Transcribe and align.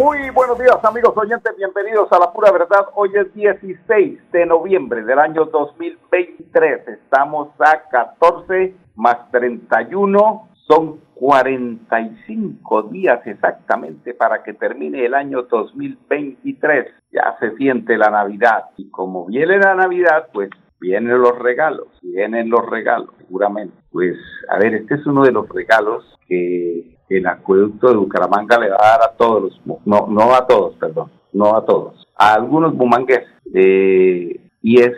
Muy 0.00 0.30
buenos 0.30 0.58
días 0.58 0.82
amigos 0.82 1.12
oyentes, 1.14 1.54
bienvenidos 1.58 2.10
a 2.10 2.18
la 2.18 2.32
pura 2.32 2.50
verdad. 2.50 2.86
Hoy 2.94 3.10
es 3.16 3.34
16 3.34 4.32
de 4.32 4.46
noviembre 4.46 5.04
del 5.04 5.18
año 5.18 5.44
2023. 5.44 6.88
Estamos 6.88 7.50
a 7.58 7.82
14 7.90 8.74
más 8.96 9.30
31, 9.30 10.48
son 10.66 11.00
45 11.16 12.82
días 12.84 13.20
exactamente 13.26 14.14
para 14.14 14.42
que 14.42 14.54
termine 14.54 15.04
el 15.04 15.12
año 15.12 15.42
2023. 15.42 16.86
Ya 17.12 17.36
se 17.38 17.54
siente 17.58 17.98
la 17.98 18.08
Navidad 18.08 18.70
y 18.78 18.88
como 18.88 19.26
viene 19.26 19.58
la 19.58 19.74
Navidad, 19.74 20.28
pues 20.32 20.48
vienen 20.80 21.20
los 21.20 21.38
regalos, 21.38 21.88
vienen 22.00 22.48
los 22.48 22.64
regalos, 22.70 23.10
seguramente. 23.18 23.76
Pues, 23.92 24.16
a 24.48 24.58
ver, 24.58 24.76
este 24.76 24.94
es 24.94 25.06
uno 25.06 25.24
de 25.24 25.32
los 25.32 25.46
regalos 25.50 26.16
que 26.26 26.96
el 27.10 27.26
acueducto 27.26 27.88
de 27.88 27.96
Bucaramanga 27.96 28.58
le 28.58 28.70
va 28.70 28.76
a 28.80 28.90
dar 28.90 29.02
a 29.02 29.12
todos 29.16 29.42
los, 29.42 29.60
no, 29.84 30.06
no 30.08 30.34
a 30.34 30.46
todos, 30.46 30.76
perdón, 30.76 31.10
no 31.32 31.56
a 31.56 31.64
todos, 31.66 32.06
a 32.16 32.34
algunos 32.34 32.74
bumangueses. 32.74 33.28
Eh, 33.52 34.40
y 34.62 34.80
es 34.80 34.92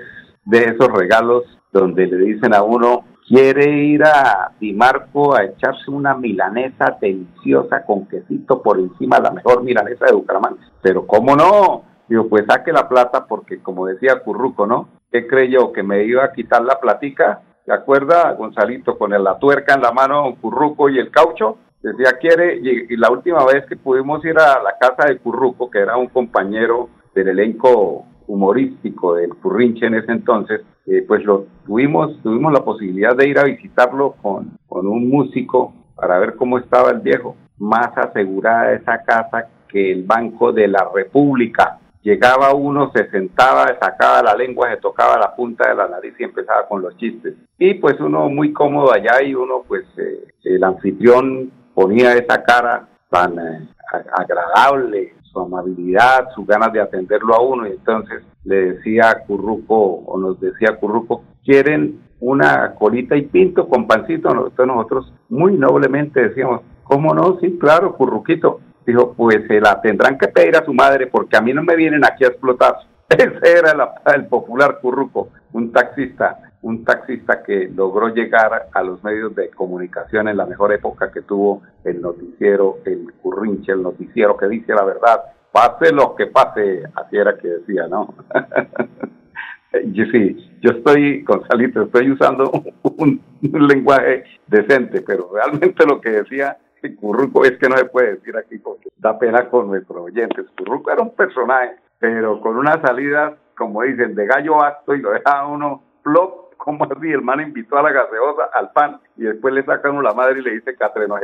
de 0.44 0.64
esos 0.64 0.88
regalos 0.88 1.44
donde 1.72 2.06
le 2.06 2.18
dicen 2.18 2.54
a 2.54 2.62
uno, 2.62 3.04
quiere 3.26 3.70
ir 3.84 4.04
a 4.04 4.52
Dimarco 4.60 5.34
a 5.34 5.44
echarse 5.44 5.90
una 5.90 6.14
milanesa 6.14 6.98
deliciosa 7.00 7.84
con 7.84 8.06
quesito 8.06 8.60
por 8.60 8.78
encima, 8.78 9.18
la 9.18 9.30
mejor 9.30 9.62
milanesa 9.62 10.06
de 10.06 10.12
Bucaramanga. 10.12 10.60
Pero 10.82 11.06
¿cómo 11.06 11.34
no? 11.34 11.84
Digo, 12.08 12.28
pues 12.28 12.44
saque 12.46 12.72
la 12.72 12.88
plata 12.88 13.26
porque 13.26 13.62
como 13.62 13.86
decía 13.86 14.22
Curruco, 14.22 14.66
¿no? 14.66 14.88
¿Qué 15.10 15.26
creyó? 15.26 15.72
¿Que 15.72 15.82
me 15.82 16.04
iba 16.04 16.24
a 16.24 16.32
quitar 16.32 16.62
la 16.62 16.78
platica? 16.78 17.40
¿Se 17.64 17.72
acuerda, 17.72 18.32
Gonzalito, 18.32 18.98
con 18.98 19.10
la 19.10 19.38
tuerca 19.38 19.74
en 19.74 19.82
la 19.82 19.92
mano, 19.92 20.36
Curruco 20.40 20.90
y 20.90 20.98
el 20.98 21.10
caucho? 21.10 21.56
Decía 21.82 22.18
quiere, 22.20 22.56
y, 22.56 22.96
la 22.96 23.10
última 23.10 23.44
vez 23.44 23.66
que 23.66 23.76
pudimos 23.76 24.24
ir 24.24 24.38
a 24.38 24.62
la 24.62 24.76
casa 24.78 25.08
de 25.08 25.18
Curruco, 25.18 25.70
que 25.70 25.80
era 25.80 25.96
un 25.96 26.08
compañero 26.08 26.88
del 27.14 27.28
elenco 27.28 28.06
humorístico 28.26 29.14
del 29.14 29.34
Currinche 29.34 29.86
en 29.86 29.94
ese 29.94 30.12
entonces, 30.12 30.62
eh, 30.86 31.04
pues 31.06 31.24
lo 31.24 31.46
tuvimos, 31.66 32.20
tuvimos 32.22 32.52
la 32.52 32.64
posibilidad 32.64 33.16
de 33.16 33.28
ir 33.28 33.38
a 33.38 33.44
visitarlo 33.44 34.14
con, 34.22 34.58
con 34.66 34.86
un 34.86 35.08
músico 35.08 35.74
para 35.94 36.18
ver 36.18 36.36
cómo 36.36 36.58
estaba 36.58 36.90
el 36.90 37.00
viejo. 37.00 37.36
Más 37.58 37.96
asegurada 37.96 38.72
esa 38.72 39.02
casa 39.04 39.48
que 39.68 39.92
el 39.92 40.04
Banco 40.04 40.52
de 40.52 40.68
la 40.68 40.88
República. 40.94 41.78
Llegaba 42.02 42.52
uno, 42.52 42.90
se 42.92 43.08
sentaba, 43.10 43.66
sacaba 43.80 44.22
la 44.22 44.34
lengua, 44.34 44.70
se 44.70 44.78
tocaba 44.78 45.16
la 45.18 45.36
punta 45.36 45.68
de 45.68 45.76
la 45.76 45.86
nariz 45.86 46.14
y 46.18 46.24
empezaba 46.24 46.66
con 46.66 46.82
los 46.82 46.96
chistes. 46.96 47.34
Y 47.58 47.74
pues 47.74 48.00
uno 48.00 48.28
muy 48.28 48.52
cómodo 48.52 48.92
allá 48.92 49.22
y 49.22 49.34
uno 49.34 49.62
pues 49.66 49.84
eh, 49.98 50.24
el 50.42 50.64
anfitrión 50.64 51.52
ponía 51.74 52.14
esa 52.14 52.42
cara 52.42 52.88
tan 53.10 53.38
eh, 53.38 53.68
agradable, 54.12 55.14
su 55.32 55.40
amabilidad, 55.40 56.28
sus 56.34 56.46
ganas 56.46 56.72
de 56.72 56.80
atenderlo 56.80 57.34
a 57.34 57.42
uno, 57.42 57.66
y 57.66 57.72
entonces 57.72 58.22
le 58.44 58.72
decía 58.74 59.10
a 59.10 59.20
Curruco, 59.20 59.76
o 59.76 60.18
nos 60.18 60.40
decía 60.40 60.76
Curruco, 60.76 61.24
quieren 61.44 62.00
una 62.20 62.74
colita 62.74 63.16
y 63.16 63.22
pinto 63.22 63.68
con 63.68 63.86
pancito, 63.86 64.30
entonces 64.30 64.66
nosotros 64.66 65.12
muy 65.28 65.54
noblemente 65.54 66.28
decíamos, 66.28 66.60
¿cómo 66.84 67.14
no? 67.14 67.38
Sí, 67.40 67.58
claro, 67.58 67.96
Curruquito. 67.96 68.60
Dijo, 68.84 69.14
pues 69.14 69.46
se 69.46 69.60
la 69.60 69.80
tendrán 69.80 70.18
que 70.18 70.26
pedir 70.26 70.56
a 70.56 70.64
su 70.64 70.74
madre 70.74 71.06
porque 71.06 71.36
a 71.36 71.40
mí 71.40 71.52
no 71.52 71.62
me 71.62 71.76
vienen 71.76 72.04
aquí 72.04 72.24
a 72.24 72.28
explotar. 72.28 72.74
Ese 73.08 73.58
era 73.58 73.94
el 74.14 74.26
popular 74.26 74.80
Curruco, 74.80 75.28
un 75.52 75.70
taxista 75.70 76.51
un 76.62 76.84
taxista 76.84 77.42
que 77.42 77.68
logró 77.74 78.08
llegar 78.08 78.68
a 78.72 78.82
los 78.82 79.02
medios 79.02 79.34
de 79.34 79.50
comunicación 79.50 80.28
en 80.28 80.36
la 80.36 80.46
mejor 80.46 80.72
época 80.72 81.10
que 81.10 81.22
tuvo 81.22 81.62
el 81.84 82.00
noticiero, 82.00 82.78
el 82.84 83.12
currinche, 83.20 83.72
el 83.72 83.82
noticiero 83.82 84.36
que 84.36 84.46
dice 84.48 84.72
la 84.72 84.84
verdad, 84.84 85.22
pase 85.50 85.92
lo 85.92 86.14
que 86.14 86.26
pase, 86.26 86.84
así 86.94 87.16
era 87.16 87.36
que 87.36 87.48
decía, 87.48 87.88
¿no? 87.88 88.14
yo 89.92 90.04
sí, 90.12 90.50
yo 90.60 90.70
estoy, 90.70 91.22
Gonzalito, 91.22 91.82
estoy 91.82 92.12
usando 92.12 92.50
un, 92.96 93.20
lenguaje 93.42 94.24
decente, 94.46 95.02
pero 95.02 95.30
realmente 95.34 95.84
lo 95.84 96.00
que 96.00 96.10
decía 96.10 96.56
Curruco 97.00 97.44
es 97.44 97.58
que 97.58 97.68
no 97.68 97.76
se 97.76 97.84
puede 97.86 98.14
decir 98.14 98.36
aquí 98.36 98.58
porque 98.58 98.88
da 98.98 99.18
pena 99.18 99.48
con 99.48 99.68
nuestros 99.68 99.98
oyentes. 99.98 100.46
Curruco 100.56 100.90
era 100.90 101.02
un 101.02 101.14
personaje, 101.14 101.76
pero 101.98 102.40
con 102.40 102.56
una 102.56 102.80
salida, 102.82 103.36
como 103.56 103.82
dicen, 103.82 104.14
de 104.14 104.26
gallo 104.26 104.62
acto 104.62 104.94
y 104.94 105.00
lo 105.00 105.12
deja 105.12 105.46
uno 105.46 105.82
flop 106.02 106.41
¿Cómo 106.64 106.84
así? 106.84 107.10
El 107.10 107.22
man 107.22 107.40
invitó 107.40 107.76
a 107.76 107.82
la 107.82 107.90
gaseosa, 107.90 108.44
al 108.54 108.70
pan, 108.70 109.00
y 109.16 109.24
después 109.24 109.52
le 109.52 109.64
sacan 109.64 109.92
uno 109.92 110.02
la 110.02 110.14
madre 110.14 110.38
y 110.38 110.42
le 110.42 110.52
dice 110.52 110.76
Catreno 110.76 111.16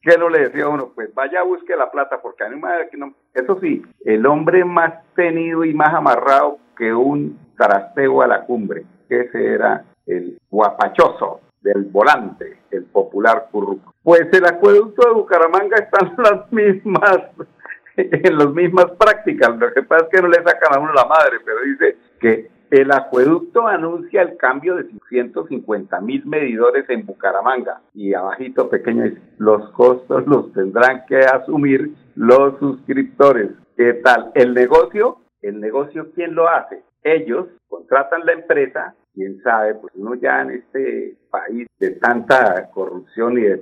¿Qué 0.00 0.16
no 0.16 0.28
le 0.28 0.48
decía 0.48 0.68
uno? 0.68 0.92
Pues 0.94 1.12
vaya, 1.12 1.42
busque 1.42 1.74
la 1.74 1.90
plata, 1.90 2.20
porque 2.22 2.44
a 2.44 2.48
mí 2.48 2.60
madre 2.60 2.88
que 2.90 2.96
no. 2.96 3.12
Eso 3.32 3.58
sí, 3.60 3.82
el 4.04 4.24
hombre 4.24 4.64
más 4.64 4.92
tenido 5.16 5.64
y 5.64 5.74
más 5.74 5.92
amarrado 5.92 6.58
que 6.76 6.94
un 6.94 7.36
trasteo 7.56 8.22
a 8.22 8.28
la 8.28 8.44
cumbre, 8.44 8.86
ese 9.08 9.54
era 9.54 9.84
el 10.06 10.38
guapachoso 10.48 11.40
del 11.60 11.86
volante, 11.86 12.58
el 12.70 12.84
popular 12.84 13.48
curruco. 13.50 13.92
Pues 14.04 14.28
el 14.30 14.46
acueducto 14.46 15.08
de 15.08 15.14
Bucaramanga 15.14 15.76
está 15.76 16.06
en 16.06 16.22
las 16.22 16.52
mismas, 16.52 17.18
en 17.96 18.38
las 18.38 18.50
mismas 18.50 18.92
prácticas. 18.92 19.58
Lo 19.58 19.72
que 19.72 19.82
pasa 19.82 20.04
es 20.04 20.10
que 20.10 20.22
no 20.22 20.28
le 20.28 20.40
sacan 20.44 20.76
a 20.76 20.78
uno 20.78 20.92
la 20.92 21.06
madre, 21.06 21.38
pero 21.44 21.62
dice 21.62 21.96
que 22.20 22.53
el 22.80 22.90
acueducto 22.90 23.68
anuncia 23.68 24.22
el 24.22 24.36
cambio 24.36 24.74
de 24.74 24.88
150 25.08 26.00
mil 26.00 26.26
medidores 26.26 26.84
en 26.88 27.06
Bucaramanga 27.06 27.80
y 27.94 28.14
abajito 28.14 28.68
pequeño 28.68 29.12
los 29.38 29.70
costos 29.70 30.26
los 30.26 30.52
tendrán 30.52 31.04
que 31.06 31.18
asumir 31.18 31.94
los 32.16 32.58
suscriptores. 32.58 33.52
¿Qué 33.76 33.94
tal? 33.94 34.32
El 34.34 34.54
negocio, 34.54 35.18
el 35.42 35.60
negocio, 35.60 36.08
¿quién 36.16 36.34
lo 36.34 36.48
hace? 36.48 36.82
Ellos 37.04 37.46
contratan 37.68 38.26
la 38.26 38.32
empresa, 38.32 38.94
quién 39.14 39.40
sabe, 39.42 39.76
pues 39.76 39.92
uno 39.94 40.16
ya 40.16 40.42
en 40.42 40.50
este 40.50 41.16
país 41.30 41.68
de 41.78 41.90
tanta 41.92 42.70
corrupción 42.72 43.38
y 43.38 43.42
de, 43.42 43.58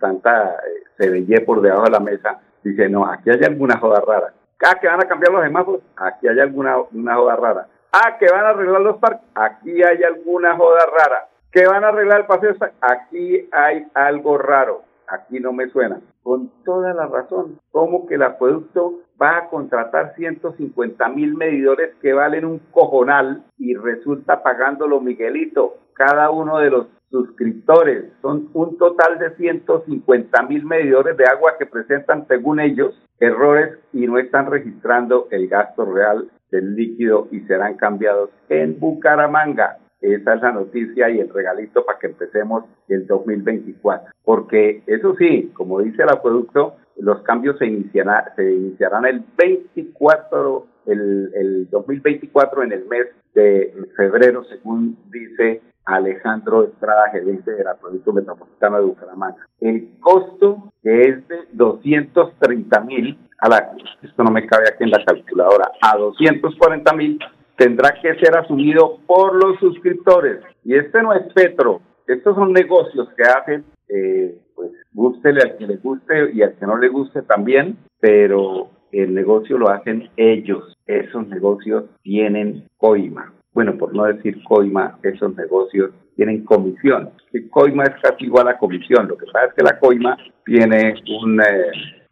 tanta 0.00 0.56
eh, 0.98 1.40
por 1.46 1.60
debajo 1.60 1.84
de 1.84 1.90
la 1.90 2.00
mesa, 2.00 2.40
dice, 2.64 2.88
no, 2.88 3.06
aquí 3.06 3.30
hay 3.30 3.44
alguna 3.44 3.78
joda 3.78 4.00
rara. 4.00 4.32
Cada 4.56 4.80
que 4.80 4.88
van 4.88 5.04
a 5.04 5.08
cambiar 5.08 5.32
los 5.32 5.80
aquí 5.96 6.26
hay 6.26 6.40
alguna 6.40 6.78
una 6.92 7.14
joda 7.14 7.36
rara 7.36 7.68
Ah, 7.92 8.16
que 8.18 8.26
van 8.30 8.44
a 8.44 8.50
arreglar 8.50 8.80
los 8.82 8.96
parques. 8.98 9.28
Aquí 9.34 9.82
hay 9.82 10.02
alguna 10.02 10.56
joda 10.56 10.86
rara. 10.86 11.28
Que 11.50 11.66
van 11.66 11.84
a 11.84 11.88
arreglar 11.88 12.20
el 12.20 12.26
paseo. 12.26 12.54
Aquí 12.80 13.48
hay 13.52 13.86
algo 13.94 14.38
raro. 14.38 14.82
Aquí 15.08 15.40
no 15.40 15.52
me 15.52 15.68
suena. 15.68 16.00
Con 16.22 16.50
toda 16.64 16.92
la 16.92 17.06
razón. 17.06 17.58
¿Cómo 17.70 18.06
que 18.06 18.16
el 18.16 18.22
acueducto 18.22 19.00
va 19.20 19.38
a 19.38 19.48
contratar 19.48 20.14
150 20.16 21.08
mil 21.10 21.34
medidores 21.36 21.94
que 22.02 22.12
valen 22.12 22.44
un 22.44 22.58
cojonal 22.70 23.44
y 23.56 23.74
resulta 23.74 24.42
pagándolo 24.42 25.00
Miguelito? 25.00 25.76
Cada 25.94 26.30
uno 26.30 26.58
de 26.58 26.70
los 26.70 26.88
suscriptores. 27.10 28.12
Son 28.20 28.50
un 28.52 28.76
total 28.76 29.18
de 29.18 29.34
150 29.36 30.42
mil 30.42 30.64
medidores 30.64 31.16
de 31.16 31.24
agua 31.24 31.54
que 31.58 31.66
presentan, 31.66 32.26
según 32.26 32.60
ellos, 32.60 33.00
errores 33.20 33.78
y 33.92 34.06
no 34.06 34.18
están 34.18 34.50
registrando 34.50 35.28
el 35.30 35.48
gasto 35.48 35.84
real 35.84 36.28
líquido 36.62 37.28
y 37.30 37.40
serán 37.40 37.74
cambiados 37.76 38.30
en 38.48 38.78
Bucaramanga. 38.78 39.78
Esa 40.00 40.34
es 40.34 40.42
la 40.42 40.52
noticia 40.52 41.10
y 41.10 41.20
el 41.20 41.32
regalito 41.32 41.84
para 41.84 41.98
que 41.98 42.08
empecemos 42.08 42.64
el 42.88 43.06
2024. 43.06 44.12
Porque 44.24 44.82
eso 44.86 45.14
sí, 45.16 45.50
como 45.54 45.80
dice 45.80 46.02
el 46.02 46.10
acueducto, 46.10 46.76
los 46.98 47.22
cambios 47.22 47.58
se, 47.58 47.66
iniciarán, 47.66 48.24
se 48.36 48.54
iniciarán 48.54 49.06
el 49.06 49.24
24, 49.36 50.66
el, 50.86 51.30
el 51.34 51.70
2024 51.70 52.62
en 52.62 52.72
el 52.72 52.86
mes 52.86 53.06
de 53.34 53.74
febrero, 53.96 54.44
según 54.44 54.96
dice 55.10 55.60
Alejandro 55.84 56.64
Estrada, 56.64 57.10
gerente 57.10 57.52
del 57.52 57.66
acueducto 57.66 58.12
metropolitano 58.12 58.78
de 58.78 58.84
Bucaramanga. 58.84 59.46
El 59.60 59.98
costo 60.00 60.72
es 60.82 61.26
de 61.28 61.36
230 61.52 62.80
mil 62.80 63.18
a 63.38 63.48
la, 63.48 63.72
esto 64.02 64.24
no 64.24 64.30
me 64.30 64.46
cabe 64.46 64.64
aquí 64.68 64.84
en 64.84 64.90
la 64.90 65.04
calculadora, 65.04 65.70
a 65.80 65.96
240 65.96 66.92
mil 66.94 67.18
tendrá 67.56 67.94
que 68.00 68.14
ser 68.16 68.36
asumido 68.36 68.98
por 69.06 69.34
los 69.34 69.58
suscriptores. 69.58 70.40
Y 70.64 70.74
este 70.74 71.02
no 71.02 71.14
es 71.14 71.22
Petro, 71.32 71.80
estos 72.06 72.36
son 72.36 72.52
negocios 72.52 73.08
que 73.16 73.22
hacen, 73.24 73.64
eh, 73.88 74.38
pues 74.54 74.70
gústele 74.92 75.40
al 75.42 75.56
que 75.56 75.66
le 75.66 75.76
guste 75.76 76.32
y 76.32 76.42
al 76.42 76.54
que 76.54 76.66
no 76.66 76.76
le 76.76 76.88
guste 76.88 77.22
también, 77.22 77.76
pero 78.00 78.70
el 78.92 79.12
negocio 79.14 79.58
lo 79.58 79.70
hacen 79.70 80.08
ellos. 80.16 80.76
Esos 80.86 81.26
negocios 81.28 81.84
tienen 82.02 82.68
coima. 82.76 83.32
bueno, 83.52 83.76
por 83.78 83.94
no 83.94 84.04
decir 84.04 84.44
coima, 84.44 84.98
esos 85.02 85.34
negocios 85.34 85.90
tienen 86.14 86.44
comisión. 86.44 87.10
Que 87.32 87.48
coima 87.48 87.84
es 87.84 87.94
casi 88.02 88.26
igual 88.26 88.48
a 88.48 88.58
comisión. 88.58 89.08
Lo 89.08 89.16
que 89.16 89.24
pasa 89.32 89.46
es 89.46 89.54
que 89.54 89.64
la 89.64 89.78
coima 89.78 90.16
tiene 90.44 90.94
un, 91.22 91.40
eh, 91.40 92.05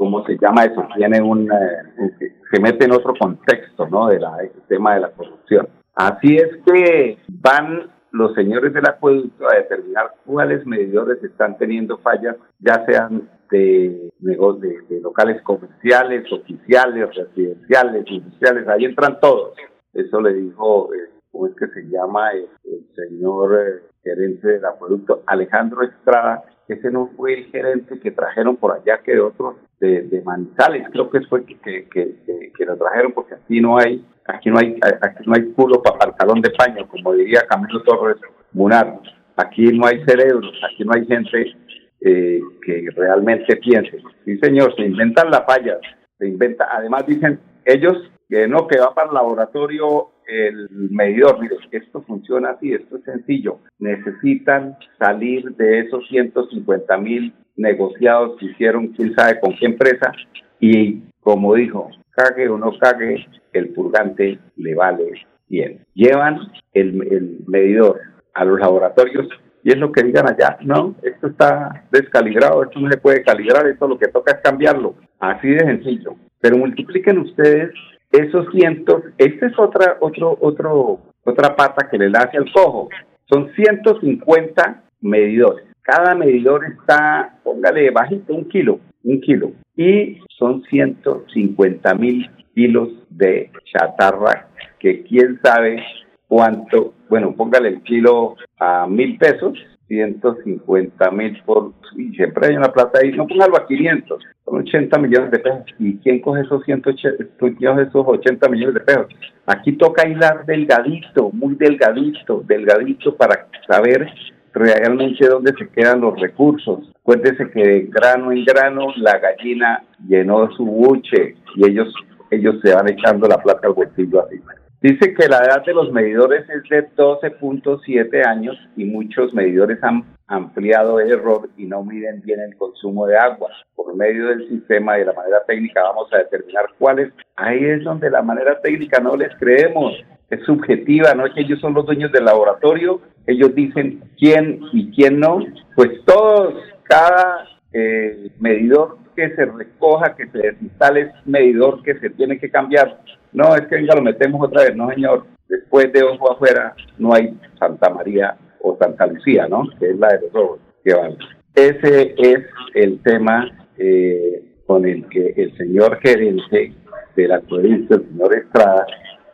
¿cómo 0.00 0.24
se 0.24 0.38
llama 0.40 0.64
eso? 0.64 0.82
Tiene 0.96 1.20
un, 1.20 1.42
eh, 1.52 2.32
se 2.50 2.58
mete 2.58 2.86
en 2.86 2.92
otro 2.92 3.12
contexto, 3.20 3.86
¿no? 3.86 4.08
Del 4.08 4.24
tema 4.66 4.94
de 4.94 5.00
la 5.00 5.10
corrupción. 5.10 5.68
Así 5.94 6.36
es 6.36 6.48
que 6.64 7.18
van 7.28 7.90
los 8.10 8.34
señores 8.34 8.72
del 8.72 8.88
acueducto 8.88 9.44
a 9.46 9.56
determinar 9.56 10.14
cuáles 10.24 10.64
medidores 10.64 11.22
están 11.22 11.58
teniendo 11.58 11.98
fallas, 11.98 12.36
ya 12.60 12.82
sean 12.86 13.28
de, 13.50 14.10
de, 14.20 14.78
de 14.88 15.00
locales 15.02 15.42
comerciales, 15.42 16.32
oficiales, 16.32 17.14
residenciales, 17.14 18.04
industriales, 18.06 18.68
ahí 18.68 18.86
entran 18.86 19.20
todos. 19.20 19.52
Eso 19.92 20.18
le 20.22 20.32
dijo, 20.32 20.94
eh, 20.94 21.10
¿cómo 21.30 21.46
es 21.46 21.54
que 21.56 21.66
se 21.66 21.82
llama? 21.90 22.30
El, 22.32 22.48
señor 22.96 23.54
eh, 23.54 23.82
gerente 24.02 24.48
del 24.48 24.64
acueducto, 24.64 25.22
Alejandro 25.26 25.82
Estrada. 25.82 26.42
Ese 26.70 26.88
no 26.90 27.10
fue 27.16 27.34
el 27.34 27.44
gerente 27.46 27.98
que 27.98 28.12
trajeron 28.12 28.56
por 28.56 28.72
allá, 28.72 29.00
que 29.04 29.18
otro 29.18 29.56
de, 29.80 30.02
de 30.02 30.22
Manizales, 30.22 30.86
creo 30.92 31.10
que 31.10 31.20
fue 31.22 31.44
que, 31.44 31.58
que, 31.88 32.16
que, 32.56 32.64
lo 32.64 32.76
trajeron, 32.76 33.10
porque 33.12 33.34
aquí 33.34 33.60
no 33.60 33.76
hay, 33.76 34.04
aquí 34.24 34.50
no 34.50 34.58
hay, 34.58 34.78
aquí 35.00 35.24
no 35.26 35.34
hay 35.34 35.50
culo 35.52 35.82
para 35.82 36.10
el 36.10 36.16
calón 36.16 36.40
de 36.40 36.50
paño, 36.50 36.86
como 36.86 37.12
diría 37.14 37.40
Camilo 37.48 37.82
Torres 37.82 38.18
Munar. 38.52 39.00
Aquí 39.36 39.64
no 39.72 39.86
hay 39.86 40.04
cerebros, 40.04 40.52
aquí 40.70 40.84
no 40.84 40.92
hay 40.94 41.06
gente 41.06 41.56
eh, 42.02 42.40
que 42.64 42.88
realmente 42.94 43.56
piense. 43.56 43.98
Sí, 44.24 44.38
señor, 44.38 44.72
se 44.76 44.82
inventan 44.82 45.28
las 45.30 45.44
fallas, 45.46 45.78
se 46.18 46.28
inventa. 46.28 46.68
Además 46.70 47.04
dicen 47.04 47.40
ellos 47.64 48.12
que 48.28 48.46
no, 48.46 48.68
que 48.68 48.78
va 48.78 48.94
para 48.94 49.08
el 49.08 49.14
laboratorio 49.14 50.10
el 50.30 50.68
medidor. 50.70 51.40
Mire, 51.40 51.56
esto 51.72 52.02
funciona 52.02 52.50
así, 52.50 52.72
esto 52.72 52.96
es 52.96 53.04
sencillo. 53.04 53.58
Necesitan 53.78 54.76
salir 54.98 55.54
de 55.56 55.80
esos 55.80 56.06
150 56.08 56.96
mil 56.98 57.32
negociados 57.56 58.38
que 58.38 58.46
hicieron, 58.46 58.88
quién 58.88 59.14
sabe 59.14 59.38
con 59.40 59.54
qué 59.56 59.66
empresa, 59.66 60.12
y 60.58 61.02
como 61.20 61.54
dijo, 61.54 61.90
cague 62.10 62.48
o 62.48 62.58
no 62.58 62.72
cague, 62.78 63.26
el 63.52 63.68
purgante 63.70 64.38
le 64.56 64.74
vale 64.74 65.12
bien. 65.48 65.84
Llevan 65.94 66.38
el, 66.72 67.02
el 67.12 67.38
medidor 67.46 68.00
a 68.34 68.44
los 68.44 68.58
laboratorios 68.58 69.28
y 69.62 69.72
es 69.72 69.78
lo 69.78 69.92
que 69.92 70.02
digan 70.02 70.26
allá, 70.26 70.56
no, 70.62 70.94
esto 71.02 71.26
está 71.26 71.84
descalibrado, 71.90 72.62
esto 72.62 72.80
no 72.80 72.90
se 72.90 72.96
puede 72.96 73.22
calibrar, 73.22 73.66
esto 73.66 73.86
lo 73.86 73.98
que 73.98 74.08
toca 74.08 74.32
es 74.32 74.40
cambiarlo, 74.42 74.94
así 75.18 75.48
de 75.48 75.60
sencillo. 75.60 76.14
Pero 76.40 76.56
multipliquen 76.56 77.18
ustedes 77.18 77.70
esos 78.12 78.46
cientos, 78.52 79.02
esta 79.18 79.46
es 79.46 79.58
otra, 79.58 79.96
otro, 80.00 80.36
otro, 80.40 81.00
otra 81.24 81.54
pata 81.54 81.88
que 81.88 81.98
le 81.98 82.06
hace 82.16 82.38
al 82.38 82.50
cojo. 82.52 82.88
Son 83.28 83.52
150 83.54 84.82
medidores. 85.00 85.66
Cada 85.82 86.14
medidor 86.14 86.64
está, 86.64 87.38
póngale 87.44 87.90
bajito, 87.90 88.34
un 88.34 88.48
kilo, 88.48 88.80
un 89.04 89.20
kilo. 89.20 89.52
Y 89.76 90.18
son 90.38 90.62
150 90.64 91.94
mil 91.94 92.30
kilos 92.54 92.88
de 93.10 93.50
chatarra 93.72 94.48
que 94.78 95.02
quién 95.04 95.38
sabe 95.42 95.82
cuánto, 96.28 96.94
bueno, 97.08 97.34
póngale 97.34 97.68
el 97.68 97.82
kilo 97.82 98.36
a 98.58 98.86
mil 98.86 99.18
pesos 99.18 99.58
150 99.90 101.10
mil 101.10 101.42
por, 101.44 101.72
y 101.96 102.14
siempre 102.14 102.46
hay 102.46 102.56
una 102.56 102.72
plata 102.72 103.00
ahí, 103.02 103.10
no 103.10 103.26
póngalo 103.26 103.56
a 103.56 103.66
500, 103.66 104.22
son 104.44 104.60
80 104.60 104.98
millones 104.98 105.30
de 105.32 105.40
pesos. 105.40 105.64
¿Y 105.80 105.96
quién 105.98 106.20
coge 106.20 106.42
esos, 106.42 106.62
180, 106.64 107.82
esos 107.82 108.06
80 108.06 108.48
millones 108.48 108.74
de 108.74 108.80
pesos? 108.80 109.06
Aquí 109.46 109.72
toca 109.72 110.08
hilar 110.08 110.46
delgadito, 110.46 111.30
muy 111.32 111.56
delgadito, 111.56 112.44
delgadito 112.46 113.16
para 113.16 113.48
saber 113.66 114.06
realmente 114.52 115.26
dónde 115.26 115.52
se 115.58 115.68
quedan 115.68 116.02
los 116.02 116.18
recursos. 116.20 116.92
Acuérdese 117.00 117.50
que 117.50 117.60
de 117.60 117.80
grano 117.90 118.30
en 118.30 118.44
grano 118.44 118.92
la 118.96 119.18
gallina 119.18 119.82
llenó 120.06 120.52
su 120.52 120.64
buche 120.64 121.34
y 121.56 121.68
ellos, 121.68 121.92
ellos 122.30 122.60
se 122.62 122.72
van 122.72 122.88
echando 122.88 123.26
la 123.26 123.38
plata 123.38 123.66
al 123.66 123.74
bolsillo 123.74 124.24
así. 124.24 124.40
Dice 124.82 125.12
que 125.12 125.28
la 125.28 125.44
edad 125.44 125.62
de 125.66 125.74
los 125.74 125.92
medidores 125.92 126.48
es 126.48 126.62
de 126.70 126.88
12.7 126.96 128.26
años 128.26 128.56
y 128.78 128.86
muchos 128.86 129.34
medidores 129.34 129.78
han 129.82 130.04
ampliado 130.26 131.00
el 131.00 131.10
error 131.10 131.50
y 131.58 131.66
no 131.66 131.84
miden 131.84 132.22
bien 132.22 132.40
el 132.40 132.56
consumo 132.56 133.06
de 133.06 133.18
agua. 133.18 133.50
Por 133.74 133.94
medio 133.94 134.28
del 134.28 134.48
sistema 134.48 134.96
y 134.96 135.00
de 135.00 135.06
la 135.06 135.12
manera 135.12 135.42
técnica 135.46 135.82
vamos 135.82 136.10
a 136.14 136.18
determinar 136.18 136.64
cuáles. 136.78 137.12
Ahí 137.36 137.62
es 137.62 137.84
donde 137.84 138.08
la 138.08 138.22
manera 138.22 138.58
técnica 138.62 139.00
no 139.00 139.16
les 139.16 139.34
creemos. 139.36 140.02
Es 140.30 140.42
subjetiva, 140.44 141.12
no 141.12 141.26
es 141.26 141.34
que 141.34 141.42
ellos 141.42 141.60
son 141.60 141.74
los 141.74 141.84
dueños 141.84 142.10
del 142.10 142.24
laboratorio. 142.24 143.02
Ellos 143.26 143.54
dicen 143.54 144.02
quién 144.18 144.60
y 144.72 144.90
quién 144.92 145.20
no. 145.20 145.40
Pues 145.76 145.90
todos, 146.06 146.54
cada 146.84 147.46
eh, 147.74 148.30
medidor 148.40 148.96
que 149.14 149.34
se 149.34 149.44
recoja, 149.44 150.16
que 150.16 150.26
se 150.28 150.38
desinstale, 150.38 151.00
es 151.02 151.26
medidor 151.26 151.82
que 151.82 151.98
se 151.98 152.08
tiene 152.08 152.38
que 152.38 152.50
cambiar 152.50 152.98
no, 153.32 153.54
es 153.54 153.62
que 153.62 153.76
venga, 153.76 153.94
lo 153.94 154.02
metemos 154.02 154.46
otra 154.46 154.64
vez. 154.64 154.76
No, 154.76 154.90
señor, 154.90 155.24
después 155.48 155.92
de 155.92 156.02
ojo 156.02 156.32
afuera 156.32 156.74
no 156.98 157.14
hay 157.14 157.36
Santa 157.58 157.90
María 157.90 158.36
o 158.60 158.76
Santa 158.80 159.06
Lucía, 159.06 159.46
¿no? 159.48 159.64
Que 159.78 159.90
es 159.90 159.98
la 159.98 160.08
de 160.08 160.20
los 160.22 160.32
robos 160.32 160.60
que 160.84 160.94
van. 160.94 161.16
Ese 161.54 162.14
es 162.16 162.40
el 162.74 163.02
tema 163.02 163.46
eh, 163.76 164.42
con 164.66 164.86
el 164.86 165.08
que 165.08 165.34
el 165.36 165.56
señor 165.56 165.98
gerente 166.00 166.72
de 167.16 167.28
la 167.28 167.40
provincia, 167.40 167.96
el 167.96 168.08
señor 168.08 168.34
Estrada, 168.34 168.86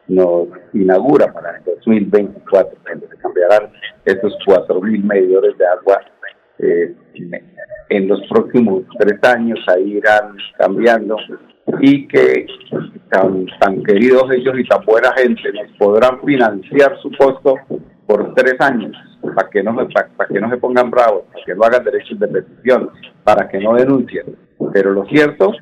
nos 0.09 0.49
inaugura 0.73 1.33
para 1.33 1.59
el 1.59 1.65
2024, 1.65 2.79
donde 2.89 3.09
se 3.09 3.17
cambiarán 3.17 3.71
esos 4.05 4.37
4.000 4.47 5.03
medidores 5.03 5.59
de 5.59 5.67
agua 5.67 6.01
eh, 6.59 6.95
en 7.89 8.09
los 8.09 8.21
próximos 8.29 8.85
tres 8.99 9.19
años, 9.25 9.59
ahí 9.69 9.97
irán 9.97 10.37
cambiando 10.57 11.17
y 11.81 12.07
que 12.07 12.47
tan, 13.11 13.83
queridos 13.83 14.25
ellos 14.33 14.59
y 14.59 14.65
tan 14.65 14.85
buena 14.85 15.13
gente 15.17 15.53
nos 15.53 15.71
podrán 15.79 16.21
financiar 16.25 16.97
su 17.01 17.11
costo 17.19 17.57
por 18.07 18.35
tres 18.35 18.55
años 18.61 18.97
para 19.35 19.51
que 19.51 19.63
no 19.63 19.75
para, 19.75 20.29
que 20.29 20.41
no 20.41 20.49
se 20.51 20.57
pongan 20.59 20.91
bravos, 20.91 21.25
para 21.33 21.45
que 21.45 21.55
no 21.55 21.65
hagan 21.65 21.85
derechos 21.85 22.19
de 22.19 22.29
petición, 22.29 22.91
para 23.25 23.49
que 23.49 23.59
no 23.59 23.75
denuncien. 23.75 24.37
Pero 24.73 24.93
lo 24.93 25.05
cierto 25.07 25.53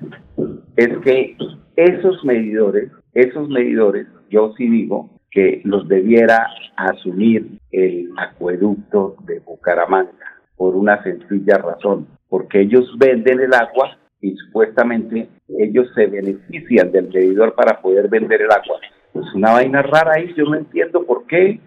es 0.76 0.98
que 0.98 1.36
esos 1.76 2.24
medidores, 2.24 2.90
esos 3.14 3.48
medidores, 3.48 4.06
yo 4.30 4.52
sí 4.56 4.68
digo 4.68 5.10
que 5.30 5.62
los 5.64 5.88
debiera 5.88 6.46
asumir 6.76 7.58
el 7.72 8.10
acueducto 8.16 9.16
de 9.24 9.40
Bucaramanga 9.40 10.12
por 10.56 10.76
una 10.76 11.02
sencilla 11.02 11.58
razón, 11.58 12.06
porque 12.28 12.60
ellos 12.60 12.88
venden 12.98 13.40
el 13.40 13.54
agua 13.54 13.98
y 14.20 14.36
supuestamente 14.36 15.28
ellos 15.48 15.88
se 15.94 16.06
benefician 16.06 16.90
del 16.92 17.08
medidor 17.08 17.54
para 17.54 17.80
poder 17.80 18.08
vender 18.08 18.42
el 18.42 18.50
agua. 18.50 18.80
Es 19.14 19.34
una 19.34 19.52
vaina 19.52 19.82
rara 19.82 20.14
ahí, 20.16 20.34
yo 20.36 20.44
no 20.44 20.56
entiendo 20.56 21.04
por 21.04 21.26
qué 21.26 21.60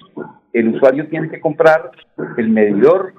el 0.54 0.76
usuario 0.76 1.08
tiene 1.08 1.30
que 1.30 1.40
comprar 1.40 1.92
el 2.38 2.50
medidor 2.50 3.14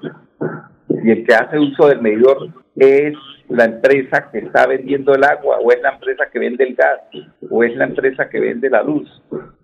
y 0.89 1.11
el 1.11 1.25
que 1.25 1.33
hace 1.33 1.57
uso 1.57 1.87
del 1.87 2.01
medidor 2.01 2.49
es 2.75 3.13
la 3.47 3.65
empresa 3.65 4.29
que 4.31 4.39
está 4.39 4.67
vendiendo 4.67 5.13
el 5.13 5.23
agua 5.23 5.57
o 5.59 5.71
es 5.71 5.81
la 5.81 5.91
empresa 5.91 6.25
que 6.31 6.39
vende 6.39 6.63
el 6.65 6.75
gas 6.75 7.01
o 7.49 7.63
es 7.63 7.75
la 7.75 7.85
empresa 7.85 8.29
que 8.29 8.39
vende 8.39 8.69
la 8.69 8.83
luz. 8.83 9.09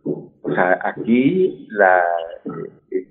O 0.04 0.54
sea, 0.54 0.80
aquí 0.84 1.68
la, 1.72 2.04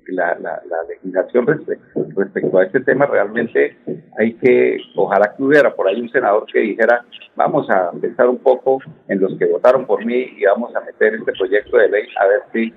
la, 0.09 0.39
la, 0.41 0.61
legislación 0.89 1.47
respecto, 1.47 2.59
a 2.59 2.65
este 2.65 2.81
tema 2.81 3.07
realmente 3.07 3.77
hay 4.19 4.35
que, 4.35 4.79
ojalá 4.97 5.35
que 5.35 5.43
hubiera 5.43 5.75
por 5.75 5.89
ahí 5.89 6.01
un 6.01 6.11
senador 6.11 6.47
que 6.47 6.61
dijera, 6.61 7.05
vamos 7.37 7.69
a 7.71 7.91
pensar 7.93 8.29
un 8.29 8.39
poco 8.39 8.79
en 9.09 9.21
los 9.21 9.37
que 9.39 9.47
votaron 9.47 9.87
por 9.87 10.05
mí 10.05 10.35
y 10.37 10.45
vamos 10.45 10.75
a 10.77 10.81
meter 10.81 11.15
este 11.15 11.33
proyecto 11.33 11.77
de 11.77 11.89
ley 11.89 12.07
a 12.21 12.27
ver 12.27 12.41
si, 12.53 12.73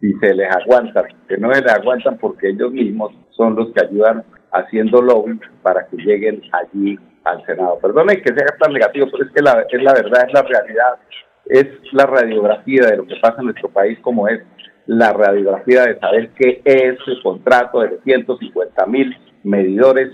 si 0.00 0.12
se 0.18 0.34
les 0.34 0.54
aguantan, 0.54 1.04
que 1.28 1.36
no 1.38 1.52
se 1.52 1.62
les 1.62 1.72
aguantan 1.72 2.18
porque 2.18 2.50
ellos 2.50 2.72
mismos 2.72 3.12
son 3.30 3.56
los 3.56 3.72
que 3.72 3.84
ayudan 3.84 4.24
haciendo 4.52 5.02
lobby 5.02 5.38
para 5.62 5.86
que 5.86 5.96
lleguen 5.96 6.42
allí 6.52 6.98
al 7.24 7.44
Senado. 7.46 7.78
Perdone 7.80 8.22
que 8.22 8.34
sea 8.34 8.56
tan 8.58 8.72
negativo, 8.72 9.06
pero 9.10 9.24
es 9.24 9.32
que 9.32 9.42
la, 9.42 9.64
es 9.68 9.82
la 9.82 9.94
verdad, 9.94 10.26
es 10.26 10.32
la 10.32 10.42
realidad, 10.42 10.98
es 11.46 11.66
la 11.92 12.06
radiografía 12.06 12.86
de 12.86 12.96
lo 12.98 13.06
que 13.06 13.16
pasa 13.16 13.36
en 13.38 13.46
nuestro 13.46 13.68
país 13.68 13.98
como 14.00 14.28
es 14.28 14.40
la 14.86 15.12
radiografía 15.12 15.84
de 15.84 15.98
saber 15.98 16.30
que 16.30 16.60
ese 16.64 17.22
contrato 17.22 17.80
de 17.80 17.98
150 18.04 18.86
mil 18.86 19.16
medidores 19.42 20.10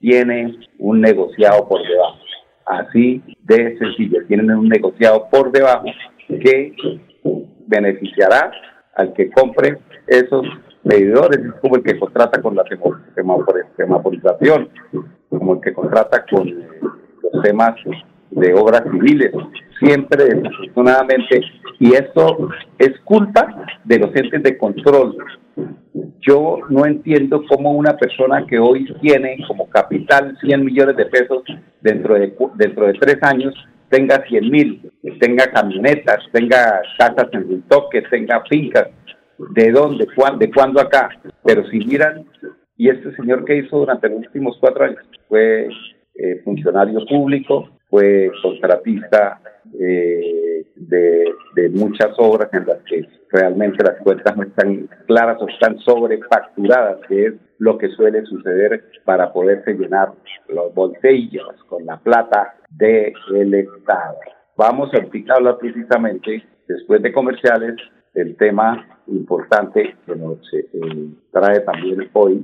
tiene 0.00 0.58
un 0.78 1.00
negociado 1.00 1.68
por 1.68 1.82
debajo. 1.82 2.18
Así 2.66 3.22
de 3.42 3.76
sencillo, 3.78 4.24
tienen 4.26 4.50
un 4.50 4.68
negociado 4.68 5.28
por 5.30 5.50
debajo 5.50 5.86
que 6.28 6.74
beneficiará 7.66 8.52
al 8.94 9.12
que 9.14 9.30
compre 9.30 9.78
esos 10.06 10.46
medidores, 10.84 11.38
es 11.38 11.52
como 11.60 11.76
el 11.76 11.82
que 11.82 11.98
contrata 11.98 12.40
con 12.42 12.54
la 12.56 12.64
semaforización, 13.76 14.68
como 15.28 15.54
el 15.54 15.60
que 15.60 15.72
contrata 15.72 16.24
con 16.26 16.48
los 16.48 17.42
temas 17.42 17.74
de 18.32 18.54
obras 18.54 18.82
civiles. 18.90 19.32
Siempre, 19.78 20.24
desafortunadamente, 20.24 21.40
Y 21.78 21.94
esto 21.94 22.50
es 22.78 22.92
culpa 23.04 23.66
de 23.84 23.98
los 23.98 24.14
entes 24.14 24.42
de 24.42 24.56
control. 24.56 25.16
Yo 26.20 26.58
no 26.68 26.86
entiendo 26.86 27.42
cómo 27.48 27.72
una 27.72 27.96
persona 27.96 28.46
que 28.46 28.58
hoy 28.58 28.86
tiene 29.00 29.38
como 29.48 29.68
capital 29.68 30.36
100 30.40 30.64
millones 30.64 30.96
de 30.96 31.06
pesos 31.06 31.42
dentro 31.80 32.14
de, 32.14 32.32
dentro 32.56 32.86
de 32.86 32.92
tres 32.94 33.18
años 33.22 33.54
tenga 33.92 34.24
100 34.26 34.50
mil, 34.50 34.90
tenga 35.20 35.46
camionetas, 35.52 36.20
tenga 36.32 36.80
casas 36.98 37.28
en 37.32 37.62
toque, 37.62 38.00
tenga 38.10 38.42
fincas. 38.48 38.88
¿De 39.54 39.70
dónde? 39.70 40.06
¿De 40.38 40.50
cuándo 40.50 40.80
acá? 40.80 41.10
Pero 41.44 41.68
si 41.68 41.78
miran, 41.78 42.24
y 42.78 42.88
este 42.88 43.14
señor 43.16 43.44
que 43.44 43.58
hizo 43.58 43.78
durante 43.78 44.08
los 44.08 44.18
últimos 44.18 44.56
cuatro 44.60 44.84
años 44.84 44.98
fue 45.28 45.68
eh, 46.14 46.40
funcionario 46.44 47.04
público, 47.06 47.68
fue 47.92 48.32
contratista 48.40 49.38
eh, 49.78 50.64
de, 50.76 51.68
muchas 51.74 52.08
obras 52.16 52.48
en 52.54 52.66
las 52.66 52.78
que 52.84 53.06
realmente 53.30 53.84
las 53.84 53.98
cuentas 54.02 54.34
no 54.34 54.44
están 54.44 54.88
claras 55.06 55.36
o 55.42 55.46
están 55.46 55.78
sobrefacturadas, 55.80 57.00
que 57.06 57.26
es 57.26 57.34
lo 57.58 57.76
que 57.76 57.90
suele 57.90 58.24
suceder 58.24 58.82
para 59.04 59.30
poderse 59.30 59.74
llenar 59.74 60.12
los 60.48 60.72
bolsillos 60.74 61.54
con 61.68 61.84
la 61.84 61.98
plata 61.98 62.54
del 62.70 63.54
Estado. 63.54 64.16
Vamos 64.56 64.90
a 64.94 65.34
hablar 65.34 65.58
precisamente, 65.58 66.42
después 66.66 67.02
de 67.02 67.12
comerciales, 67.12 67.76
el 68.14 68.36
tema 68.36 68.86
importante 69.06 69.94
que 70.06 70.16
nos 70.16 70.38
eh, 70.54 71.10
trae 71.30 71.60
también 71.60 72.08
hoy 72.14 72.42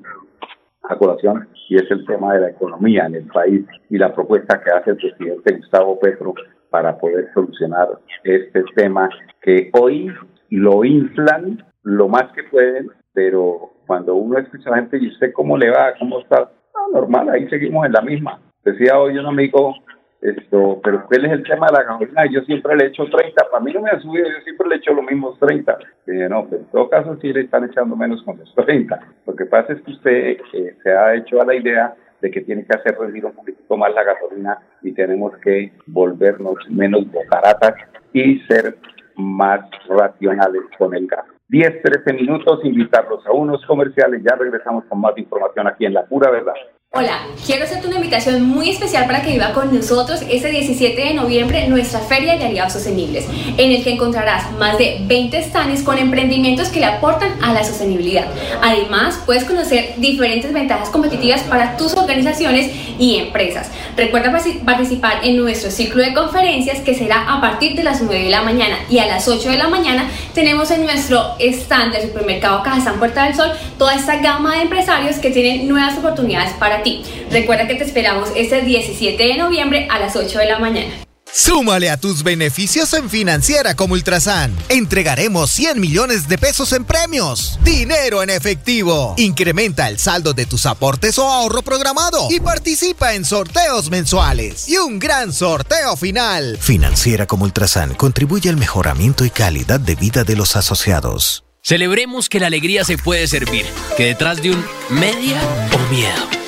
a 0.88 0.96
colación 0.96 1.48
y 1.68 1.76
es 1.76 1.90
el 1.90 2.04
tema 2.06 2.34
de 2.34 2.40
la 2.40 2.50
economía 2.50 3.06
en 3.06 3.16
el 3.16 3.26
país 3.26 3.64
y 3.90 3.98
la 3.98 4.14
propuesta 4.14 4.60
que 4.60 4.70
hace 4.70 4.90
el 4.90 4.96
presidente 4.96 5.56
Gustavo 5.56 5.98
Petro 6.00 6.34
para 6.70 6.98
poder 6.98 7.30
solucionar 7.34 7.88
este 8.24 8.64
tema 8.74 9.08
que 9.42 9.70
hoy 9.72 10.12
lo 10.50 10.84
inflan 10.84 11.64
lo 11.82 12.08
más 12.08 12.24
que 12.34 12.42
pueden, 12.44 12.90
pero 13.12 13.72
cuando 13.86 14.14
uno 14.14 14.38
escucha 14.38 14.68
a 14.68 14.72
la 14.72 14.76
gente 14.78 14.98
y 14.98 15.08
usted 15.08 15.32
cómo 15.32 15.56
le 15.56 15.70
va, 15.70 15.94
cómo 15.98 16.20
está, 16.20 16.50
ah, 16.74 16.86
normal, 16.92 17.30
ahí 17.30 17.48
seguimos 17.48 17.86
en 17.86 17.92
la 17.92 18.02
misma. 18.02 18.40
Decía 18.64 18.98
hoy 18.98 19.16
un 19.16 19.26
amigo, 19.26 19.74
esto, 20.20 20.80
pero 20.82 21.06
¿cuál 21.06 21.24
es 21.26 21.32
el 21.32 21.42
tema 21.44 21.66
de 21.66 21.72
la 21.74 21.84
gasolina? 21.84 22.26
Yo 22.30 22.40
siempre 22.42 22.76
le 22.76 22.86
echo 22.86 23.04
30, 23.04 23.50
para 23.50 23.62
mí 23.62 23.72
no 23.72 23.82
me 23.82 23.90
ha 23.90 24.00
subido, 24.00 24.28
yo 24.28 24.40
siempre 24.42 24.68
le 24.68 24.76
echo 24.76 24.92
los 24.92 25.04
mismos 25.04 25.38
30. 25.38 25.78
Y 26.06 26.10
no, 26.28 26.46
pero 26.48 26.62
en 26.62 26.68
todo 26.70 26.88
caso 26.88 27.16
sí 27.20 27.32
le 27.32 27.42
están 27.42 27.64
echando 27.64 27.94
menos 27.96 28.22
con 28.24 28.38
los 28.38 28.52
30. 28.54 29.00
Lo 29.26 29.36
que 29.36 29.46
pasa 29.46 29.72
es 29.72 29.82
que 29.82 29.92
usted 29.92 30.38
eh, 30.52 30.76
se 30.82 30.90
ha 30.90 31.14
hecho 31.14 31.40
a 31.40 31.46
la 31.46 31.54
idea 31.54 31.94
de 32.20 32.30
que 32.30 32.40
tiene 32.40 32.64
que 32.64 32.76
hacer 32.76 32.98
rendir 32.98 33.24
un 33.24 33.32
poquito 33.32 33.76
más 33.76 33.94
la 33.94 34.02
gasolina 34.02 34.58
y 34.82 34.92
tenemos 34.92 35.36
que 35.38 35.72
volvernos 35.86 36.56
menos 36.68 37.10
bocaratas 37.12 37.74
y 38.12 38.40
ser 38.40 38.76
más 39.16 39.60
racionales 39.88 40.62
con 40.76 40.94
el 40.94 41.06
gas. 41.06 41.24
10, 41.48 41.82
13 41.82 42.12
minutos, 42.12 42.60
invitarlos 42.64 43.26
a 43.26 43.32
unos 43.32 43.64
comerciales, 43.66 44.22
ya 44.22 44.36
regresamos 44.36 44.84
con 44.84 45.00
más 45.00 45.16
información 45.16 45.66
aquí 45.66 45.86
en 45.86 45.94
La 45.94 46.04
Pura 46.04 46.30
Verdad. 46.30 46.54
Hola, 46.90 47.26
quiero 47.44 47.64
hacerte 47.64 47.86
una 47.86 47.96
invitación 47.96 48.42
muy 48.42 48.70
especial 48.70 49.04
para 49.04 49.20
que 49.20 49.32
viva 49.32 49.52
con 49.52 49.74
nosotros 49.74 50.22
este 50.30 50.48
17 50.48 50.98
de 50.98 51.12
noviembre 51.12 51.68
nuestra 51.68 52.00
Feria 52.00 52.38
de 52.38 52.46
Aliados 52.46 52.72
Sostenibles, 52.72 53.26
en 53.58 53.72
el 53.72 53.84
que 53.84 53.92
encontrarás 53.92 54.50
más 54.52 54.78
de 54.78 54.96
20 55.02 55.42
stands 55.42 55.82
con 55.82 55.98
emprendimientos 55.98 56.70
que 56.70 56.80
le 56.80 56.86
aportan 56.86 57.32
a 57.42 57.52
la 57.52 57.62
sostenibilidad. 57.62 58.24
Además, 58.62 59.20
puedes 59.26 59.44
conocer 59.44 59.96
diferentes 59.98 60.50
ventajas 60.50 60.88
competitivas 60.88 61.42
para 61.42 61.76
tus 61.76 61.92
organizaciones 61.92 62.72
y 62.98 63.16
empresas. 63.16 63.70
Recuerda 63.94 64.32
participar 64.64 65.24
en 65.24 65.36
nuestro 65.36 65.70
ciclo 65.70 66.02
de 66.02 66.14
conferencias 66.14 66.80
que 66.80 66.94
será 66.94 67.34
a 67.34 67.40
partir 67.42 67.76
de 67.76 67.82
las 67.82 68.00
9 68.00 68.24
de 68.24 68.30
la 68.30 68.42
mañana 68.42 68.76
y 68.88 68.98
a 68.98 69.06
las 69.06 69.28
8 69.28 69.50
de 69.50 69.58
la 69.58 69.68
mañana 69.68 70.08
tenemos 70.32 70.70
en 70.70 70.84
nuestro 70.84 71.36
stand 71.38 71.92
del 71.92 72.08
supermercado 72.08 72.62
Cajazán 72.62 72.98
Puerta 72.98 73.24
del 73.24 73.34
Sol 73.34 73.52
toda 73.76 73.94
esta 73.94 74.16
gama 74.16 74.54
de 74.54 74.62
empresarios 74.62 75.16
que 75.16 75.30
tienen 75.30 75.68
nuevas 75.68 75.98
oportunidades 75.98 76.54
para 76.78 76.82
ti. 76.82 77.02
Recuerda 77.30 77.66
que 77.66 77.74
te 77.74 77.84
esperamos 77.84 78.30
este 78.36 78.62
17 78.62 79.22
de 79.22 79.36
noviembre 79.36 79.88
a 79.90 79.98
las 79.98 80.16
8 80.16 80.38
de 80.38 80.46
la 80.46 80.58
mañana. 80.58 80.92
Súmale 81.30 81.90
a 81.90 81.98
tus 81.98 82.22
beneficios 82.22 82.94
en 82.94 83.10
Financiera 83.10 83.76
como 83.76 83.92
Ultrasan. 83.92 84.56
Entregaremos 84.70 85.50
100 85.50 85.78
millones 85.78 86.26
de 86.26 86.38
pesos 86.38 86.72
en 86.72 86.84
premios. 86.84 87.58
Dinero 87.62 88.22
en 88.22 88.30
efectivo. 88.30 89.14
Incrementa 89.18 89.88
el 89.88 89.98
saldo 89.98 90.32
de 90.32 90.46
tus 90.46 90.64
aportes 90.64 91.18
o 91.18 91.28
ahorro 91.28 91.60
programado 91.60 92.28
y 92.30 92.40
participa 92.40 93.14
en 93.14 93.26
sorteos 93.26 93.90
mensuales. 93.90 94.68
Y 94.68 94.78
un 94.78 94.98
gran 94.98 95.32
sorteo 95.32 95.96
final. 95.96 96.56
Financiera 96.58 97.26
como 97.26 97.44
Ultrasan 97.44 97.94
contribuye 97.94 98.48
al 98.48 98.56
mejoramiento 98.56 99.24
y 99.26 99.30
calidad 99.30 99.80
de 99.80 99.96
vida 99.96 100.24
de 100.24 100.34
los 100.34 100.56
asociados. 100.56 101.44
Celebremos 101.62 102.30
que 102.30 102.40
la 102.40 102.46
alegría 102.46 102.84
se 102.84 102.96
puede 102.96 103.26
servir, 103.26 103.66
que 103.96 104.06
detrás 104.06 104.40
de 104.42 104.52
un 104.52 104.64
media 104.88 105.38
o 105.74 105.92
miedo 105.92 106.47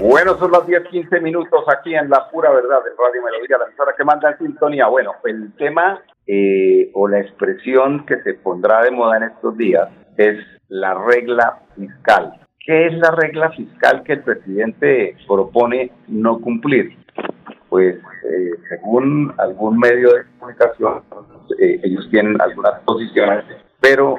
Bueno, 0.00 0.38
son 0.38 0.52
las 0.52 0.64
10, 0.64 0.84
15 0.90 1.20
minutos 1.20 1.64
aquí 1.66 1.92
en 1.92 2.08
La 2.08 2.30
Pura 2.30 2.50
Verdad 2.50 2.84
de 2.84 2.90
Radio 2.96 3.20
Melodía, 3.20 3.58
la 3.58 3.64
emisora 3.64 3.94
que 3.96 4.04
manda 4.04 4.30
en 4.30 4.38
sintonía. 4.38 4.86
Bueno, 4.86 5.14
el 5.24 5.52
tema 5.56 6.00
eh, 6.24 6.88
o 6.94 7.08
la 7.08 7.18
expresión 7.18 8.06
que 8.06 8.22
se 8.22 8.34
pondrá 8.34 8.82
de 8.82 8.92
moda 8.92 9.16
en 9.16 9.24
estos 9.24 9.56
días 9.56 9.88
es 10.16 10.38
la 10.68 10.94
regla 10.94 11.62
fiscal. 11.74 12.32
¿Qué 12.64 12.86
es 12.86 12.94
la 12.94 13.10
regla 13.10 13.50
fiscal 13.50 14.04
que 14.04 14.12
el 14.12 14.22
presidente 14.22 15.16
propone 15.26 15.90
no 16.06 16.40
cumplir? 16.40 16.96
Pues 17.68 17.96
eh, 17.96 18.50
según 18.68 19.34
algún 19.36 19.80
medio 19.80 20.14
de 20.14 20.22
comunicación, 20.38 21.02
eh, 21.60 21.80
ellos 21.82 22.08
tienen 22.12 22.40
algunas 22.40 22.80
posiciones, 22.84 23.44
pero 23.80 24.14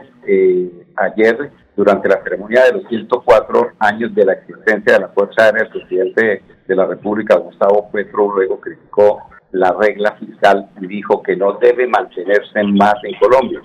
ayer 0.97 1.51
durante 1.79 2.09
la 2.09 2.21
ceremonia 2.21 2.65
de 2.65 2.73
los 2.73 2.89
104 2.89 3.71
años 3.79 4.13
de 4.13 4.25
la 4.25 4.33
existencia 4.33 4.95
de 4.95 4.99
la 4.99 5.07
Fuerza 5.07 5.45
Aérea, 5.45 5.63
el 5.63 5.69
presidente 5.69 6.43
de 6.67 6.75
la 6.75 6.85
República, 6.85 7.37
Gustavo 7.37 7.89
Petro, 7.89 8.33
luego 8.35 8.59
criticó 8.59 9.21
la 9.51 9.71
regla 9.71 10.11
fiscal 10.17 10.69
y 10.81 10.87
dijo 10.87 11.23
que 11.23 11.37
no 11.37 11.53
debe 11.53 11.87
mantenerse 11.87 12.63
más 12.63 12.95
en 13.03 13.17
Colombia. 13.17 13.61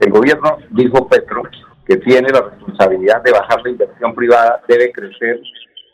El 0.00 0.10
gobierno, 0.10 0.56
dijo 0.70 1.06
Petro, 1.06 1.42
que 1.84 1.98
tiene 1.98 2.30
la 2.30 2.48
responsabilidad 2.48 3.22
de 3.22 3.32
bajar 3.32 3.60
la 3.62 3.70
inversión 3.70 4.14
privada, 4.14 4.62
debe 4.66 4.90
crecer 4.90 5.38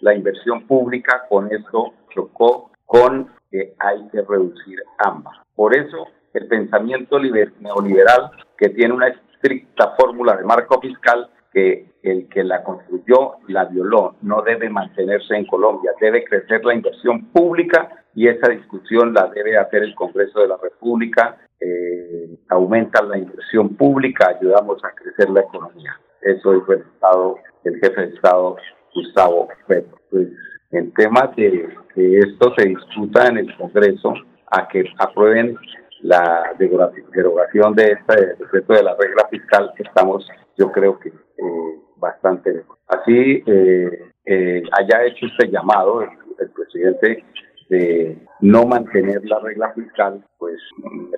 la 0.02 0.14
inversión 0.14 0.69
pública, 0.69 1.26
con 1.28 1.52
esto 1.52 1.95
chocó 2.14 2.71
con 2.87 3.28
que 3.50 3.75
hay 3.80 4.09
que 4.12 4.23
reducir 4.23 4.78
ambas. 4.99 5.35
Por 5.57 5.76
eso, 5.76 6.07
el 6.33 6.47
pensamiento 6.47 7.19
neoliberal, 7.19 8.30
que 8.57 8.69
tiene 8.69 8.95
una 8.95 9.09
estricta 9.09 9.97
fórmula 9.99 10.37
de 10.37 10.45
marco 10.45 10.80
fiscal, 10.80 11.28
que 11.52 11.87
el 12.02 12.28
que 12.28 12.45
la 12.45 12.62
construyó 12.62 13.37
la 13.49 13.64
violó, 13.64 14.16
no 14.23 14.42
debe 14.42 14.71
mantenerse 14.71 15.35
en 15.37 15.47
Colombia, 15.47 15.92
debe 16.00 16.25
crecer 16.25 16.64
la 16.64 16.75
inversión 16.75 17.26
pública 17.33 18.04
y 18.14 18.28
esa 18.28 18.50
discusión 18.50 19.12
la 19.12 19.26
debe 19.28 19.57
hacer 19.57 19.83
el 19.83 19.95
Congreso 19.95 20.40
de 20.40 20.49
la 20.49 20.57
República, 20.62 21.38
eh, 21.61 22.28
aumenta 22.49 23.02
la 23.02 23.19
inversión 23.19 23.76
pública, 23.76 24.35
ayudamos 24.38 24.83
a 24.85 24.92
crecer 24.92 25.30
la 25.30 25.40
economía. 25.40 25.99
Eso 26.23 26.52
dijo 26.52 26.73
el 26.73 26.80
Estado, 26.80 27.37
el 27.64 27.75
jefe 27.80 28.00
de 28.00 28.14
Estado, 28.14 28.57
Gustavo 28.95 29.49
Petro. 29.66 29.99
Pues 30.11 30.28
en 30.73 30.92
temas 30.92 31.35
de 31.37 31.69
que 31.95 32.19
esto 32.19 32.54
se 32.57 32.69
discuta 32.69 33.26
en 33.28 33.38
el 33.38 33.57
Congreso, 33.57 34.14
a 34.50 34.69
que 34.69 34.85
aprueben 34.99 35.57
la 36.02 36.54
derogación 36.59 37.75
de 37.75 37.92
este 37.92 38.37
decreto 38.38 38.73
de 38.73 38.83
la 38.83 38.97
regla 38.97 39.26
fiscal, 39.30 39.73
estamos, 39.78 40.28
yo 40.57 40.71
creo 40.73 40.99
que 40.99 41.09
eh, 41.09 41.80
bastante 41.97 42.64
Así 42.90 43.42
eh, 43.47 44.11
eh, 44.25 44.62
haya 44.73 45.04
hecho 45.04 45.26
este 45.26 45.49
llamado 45.49 46.02
el, 46.02 46.09
presidente 46.50 47.25
de 47.69 48.19
no 48.40 48.66
mantener 48.66 49.25
la 49.26 49.38
regla 49.38 49.73
fiscal, 49.75 50.25
pues 50.38 50.59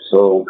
eso 0.05 0.45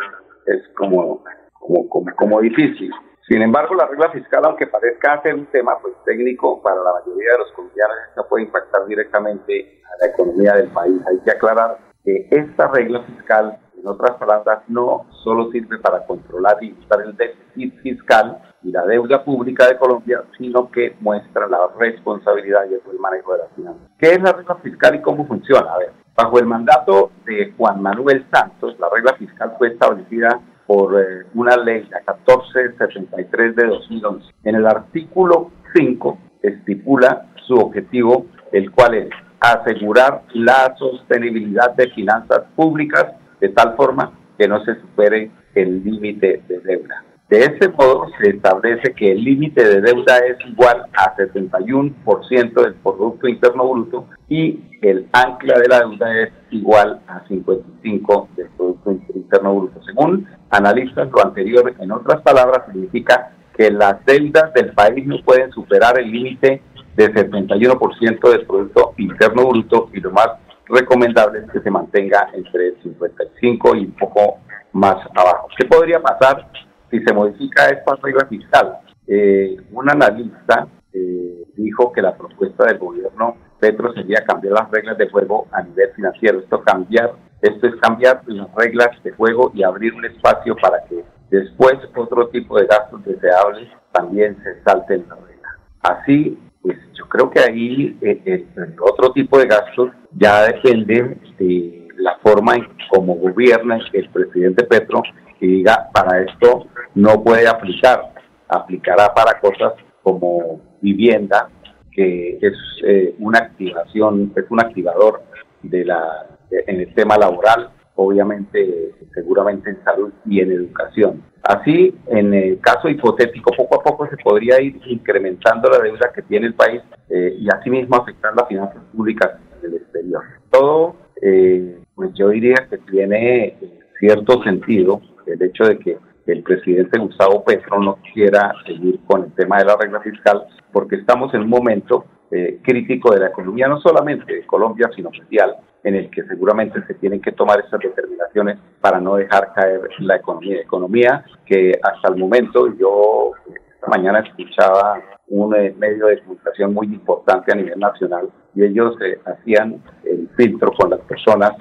es 0.47 0.63
como, 0.77 1.23
como, 1.53 2.05
como, 2.17 2.41
difícil. 2.41 2.91
Sin 3.29 3.41
embargo, 3.41 3.77
la 3.77 3.87
regla 3.87 4.11
fiscal, 4.11 4.45
aunque 4.45 4.67
parezca 4.67 5.23
ser 5.23 5.35
un 5.35 5.47
tema 5.47 5.79
pues 5.81 5.95
técnico 6.05 6.61
para 6.61 6.77
la 6.77 6.93
mayoría 6.95 7.33
de 7.33 7.39
los 7.39 7.53
colombianos, 7.53 7.97
esta 8.09 8.23
puede 8.25 8.45
impactar 8.45 8.87
directamente 8.87 9.81
a 9.85 10.05
la 10.05 10.13
economía 10.13 10.55
del 10.55 10.69
país. 10.71 11.01
Hay 11.07 11.21
que 11.21 11.31
aclarar 11.31 11.79
que 12.05 12.27
esta 12.31 12.67
regla 12.69 13.03
fiscal 13.03 13.59
En 13.83 13.89
otras 13.89 14.13
palabras, 14.13 14.61
no 14.69 15.07
solo 15.25 15.51
sirve 15.51 15.77
para 15.79 16.07
controlar 16.07 16.57
y 16.61 16.69
evitar 16.69 17.01
el 17.01 17.17
déficit 17.17 17.75
fiscal 17.81 18.39
y 18.63 18.71
la 18.71 18.87
deuda 18.87 19.25
pública 19.25 19.67
de 19.67 19.77
Colombia, 19.77 20.23
sino 20.39 20.71
que 20.71 20.95
muestra 21.01 21.49
la 21.49 21.59
responsabilidad 21.77 22.61
y 22.71 22.75
el 22.75 22.99
manejo 23.01 23.33
de 23.33 23.39
las 23.39 23.51
finanzas. 23.57 23.83
¿Qué 23.99 24.13
es 24.13 24.23
la 24.23 24.35
regla 24.35 24.55
fiscal 24.63 24.95
y 24.95 25.03
cómo 25.03 25.27
funciona? 25.27 25.73
A 25.73 25.79
ver, 25.79 25.91
bajo 26.15 26.39
el 26.39 26.47
mandato 26.47 27.11
de 27.27 27.53
Juan 27.57 27.83
Manuel 27.83 28.25
Santos, 28.33 28.79
la 28.79 28.89
regla 28.89 29.15
fiscal 29.15 29.57
fue 29.59 29.69
establecida 29.69 30.41
por 30.69 31.01
eh, 31.01 31.27
una 31.35 31.57
ley, 31.57 31.89
la 31.91 32.15
1473 32.15 33.57
de 33.57 33.67
2011. 33.67 34.33
En 34.45 34.55
el 34.55 34.67
artículo 34.67 35.51
5 35.75 36.19
estipula 36.41 37.27
su 37.49 37.55
objetivo, 37.55 38.27
el 38.53 38.71
cual 38.71 38.95
es 38.95 39.11
asegurar 39.41 40.23
la 40.35 40.73
sostenibilidad 40.79 41.75
de 41.75 41.91
finanzas 41.91 42.45
públicas 42.55 43.07
de 43.43 43.49
tal 43.49 43.75
forma 43.77 44.13
que 44.39 44.47
no 44.47 44.65
se 44.65 44.77
supere 44.77 45.31
el 45.55 45.83
límite 45.85 46.43
de 46.49 46.61
deuda. 46.61 47.05
De 47.29 47.41
ese 47.41 47.69
modo, 47.71 48.07
se 48.21 48.31
establece 48.31 48.93
que 48.95 49.11
el 49.13 49.25
límite 49.25 49.65
de 49.65 49.81
deuda 49.81 50.19
es 50.19 50.37
igual 50.47 50.85
a 50.93 51.17
71% 51.17 52.63
del 52.63 52.75
Producto 52.75 53.27
Interno 53.27 53.69
Bruto 53.69 54.07
y 54.29 54.61
el 54.81 55.09
ancla 55.13 55.59
de 55.59 55.69
la 55.69 55.81
deuda 55.81 56.23
es 56.23 56.33
igual 56.51 57.01
a 57.09 57.25
55% 57.25 58.29
del 58.37 58.49
Producto 58.57 58.93
Interno 59.15 59.55
Bruto. 59.55 59.83
Según 59.83 60.29
analistas, 60.51 61.11
lo 61.11 61.25
anterior, 61.25 61.75
en 61.79 61.91
otras 61.91 62.23
palabras, 62.23 62.67
significa 62.71 63.33
que 63.57 63.71
las 63.71 64.05
deudas 64.05 64.53
del 64.55 64.73
país 64.73 65.05
no 65.07 65.17
pueden 65.25 65.51
superar 65.51 65.99
el 65.99 66.13
límite 66.13 66.63
de 66.97 67.13
71% 67.13 68.31
del 68.31 68.47
Producto 68.47 68.93
Interno 68.99 69.49
Bruto 69.49 69.89
y 69.93 70.01
lo 70.01 70.11
más 70.13 70.29
recomendable 70.73 71.41
es 71.41 71.51
que 71.51 71.61
se 71.61 71.71
mantenga 71.71 72.29
entre 72.35 72.69
el 72.69 72.83
55 72.83 73.77
y 73.77 73.85
un 73.87 73.93
poco 73.93 74.39
más 74.73 74.97
abajo. 75.15 75.49
¿Qué 75.57 75.67
podría 75.67 76.01
pasar 76.01 76.49
si 76.93 77.03
se 77.03 77.13
modifica 77.13 77.69
esta 77.71 77.97
regla 77.97 78.27
fiscal. 78.27 78.79
Eh, 79.07 79.57
un 79.73 79.91
analista 79.91 80.69
eh, 80.93 81.43
dijo 81.57 81.91
que 81.91 82.03
la 82.03 82.15
propuesta 82.15 82.67
del 82.67 82.79
gobierno 82.79 83.37
Petro 83.59 83.93
sería 83.95 84.23
cambiar 84.27 84.55
las 84.55 84.71
reglas 84.71 84.99
de 84.99 85.09
juego 85.09 85.49
a 85.53 85.63
nivel 85.63 85.91
financiero. 85.95 86.41
Esto 86.41 86.63
cambiar, 86.63 87.15
esto 87.41 87.67
es 87.67 87.77
cambiar 87.77 88.23
las 88.27 88.55
reglas 88.55 88.91
de 89.03 89.13
juego 89.13 89.51
y 89.55 89.63
abrir 89.63 89.95
un 89.95 90.05
espacio 90.05 90.55
para 90.57 90.85
que 90.85 91.03
después 91.31 91.75
otro 91.97 92.29
tipo 92.29 92.59
de 92.59 92.67
gastos 92.67 93.03
deseables 93.05 93.69
también 93.93 94.37
se 94.43 94.63
salten 94.63 95.07
la 95.09 95.15
regla. 95.15 95.59
Así, 95.81 96.39
pues 96.63 96.79
yo 96.95 97.09
creo 97.09 97.31
que 97.31 97.41
ahí 97.41 97.97
eh, 98.01 98.47
el 98.57 98.77
otro 98.81 99.13
tipo 99.13 99.39
de 99.39 99.47
gastos 99.47 99.91
ya 100.13 100.45
depende 100.47 101.17
de 101.39 101.89
la 101.97 102.19
forma 102.23 102.55
en 102.57 102.69
cómo 102.91 103.15
gobierna 103.17 103.79
el 103.93 104.09
presidente 104.11 104.65
Petro 104.65 105.03
y 105.41 105.47
diga 105.47 105.89
para 105.93 106.23
esto 106.23 106.67
no 106.95 107.23
puede 107.23 107.49
aplicar, 107.49 108.13
aplicará 108.49 109.13
para 109.13 109.41
cosas 109.41 109.73
como 110.03 110.61
vivienda, 110.81 111.49
que 111.91 112.39
es 112.41 112.55
eh, 112.85 113.15
una 113.19 113.39
activación, 113.39 114.33
es 114.37 114.45
un 114.51 114.61
activador 114.61 115.23
de 115.63 115.85
la, 115.85 116.27
en 116.51 116.81
el 116.81 116.95
tema 116.95 117.17
laboral, 117.17 117.71
obviamente, 117.97 118.95
seguramente 119.15 119.71
en 119.71 119.85
salud 119.85 120.13
y 120.27 120.41
en 120.41 120.53
educación. 120.53 121.23
Así, 121.43 121.95
en 122.07 122.33
el 122.33 122.61
caso 122.61 122.89
hipotético, 122.89 123.51
poco 123.57 123.81
a 123.81 123.83
poco 123.83 124.09
se 124.09 124.17
podría 124.17 124.61
ir 124.61 124.81
incrementando 124.87 125.69
la 125.69 125.79
deuda 125.79 126.13
que 126.15 126.23
tiene 126.23 126.47
el 126.47 126.55
país 126.55 126.81
eh, 127.11 127.37
y 127.39 127.49
asimismo 127.49 127.97
afectar 127.97 128.35
las 128.35 128.49
finanzas 128.49 128.83
públicas 128.95 129.33
en 129.61 129.71
el 129.71 129.77
exterior. 129.77 130.23
Todo, 130.51 130.97
eh, 131.21 131.79
pues 131.95 132.13
yo 132.15 132.29
diría 132.29 132.67
que 132.71 132.79
tiene 132.79 133.57
cierto 133.99 134.43
sentido 134.43 135.01
el 135.27 135.43
hecho 135.43 135.65
de 135.65 135.79
que 135.79 135.99
el 136.27 136.43
presidente 136.43 136.99
Gustavo 136.99 137.45
Petro 137.45 137.81
no 137.81 137.99
quiera 138.15 138.53
seguir 138.65 139.01
con 139.07 139.25
el 139.25 139.33
tema 139.33 139.59
de 139.59 139.65
la 139.65 139.77
regla 139.77 140.01
fiscal, 140.01 140.45
porque 140.73 140.97
estamos 140.97 141.35
en 141.35 141.43
un 141.43 141.49
momento 141.49 142.05
eh, 142.31 142.61
crítico 142.63 143.13
de 143.13 143.21
la 143.21 143.27
economía, 143.29 143.69
no 143.69 143.81
solamente 143.81 144.33
de 144.33 144.47
Colombia, 144.47 144.89
sino 144.95 145.11
mundial, 145.11 145.57
en 145.85 145.97
el 145.97 146.11
que 146.11 146.23
seguramente 146.25 146.83
se 146.87 146.95
tienen 146.95 147.21
que 147.21 147.33
tomar 147.33 147.61
estas 147.61 147.81
determinaciones 147.81 148.59
para 148.81 149.01
no 149.01 149.17
dejar 149.17 149.53
caer 149.55 149.81
la 149.99 150.17
economía. 150.17 150.61
Economía 150.61 151.25
que 151.47 151.73
hasta 151.83 152.09
el 152.09 152.17
momento 152.17 152.73
yo 152.77 153.33
esta 153.47 153.87
mañana 153.89 154.21
escuchaba 154.21 155.01
un 155.29 155.55
eh, 155.57 155.75
medio 155.79 156.07
de 156.07 156.21
comunicación 156.21 156.75
muy 156.75 156.87
importante 156.87 157.53
a 157.53 157.57
nivel 157.57 157.79
nacional 157.79 158.31
y 158.55 158.65
ellos 158.65 158.97
eh, 159.01 159.19
hacían 159.25 159.83
el 160.05 160.29
filtro 160.37 160.73
con 160.73 160.91
las 160.91 161.01
personas 161.01 161.53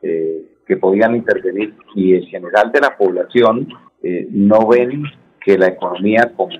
que 0.00 0.76
podían 0.76 1.16
intervenir 1.16 1.74
y 1.94 2.14
en 2.14 2.22
general 2.24 2.70
de 2.70 2.80
la 2.80 2.96
población 2.96 3.66
eh, 4.02 4.28
no 4.30 4.68
ven 4.68 5.02
que 5.40 5.56
la 5.56 5.68
economía 5.68 6.30
como 6.36 6.54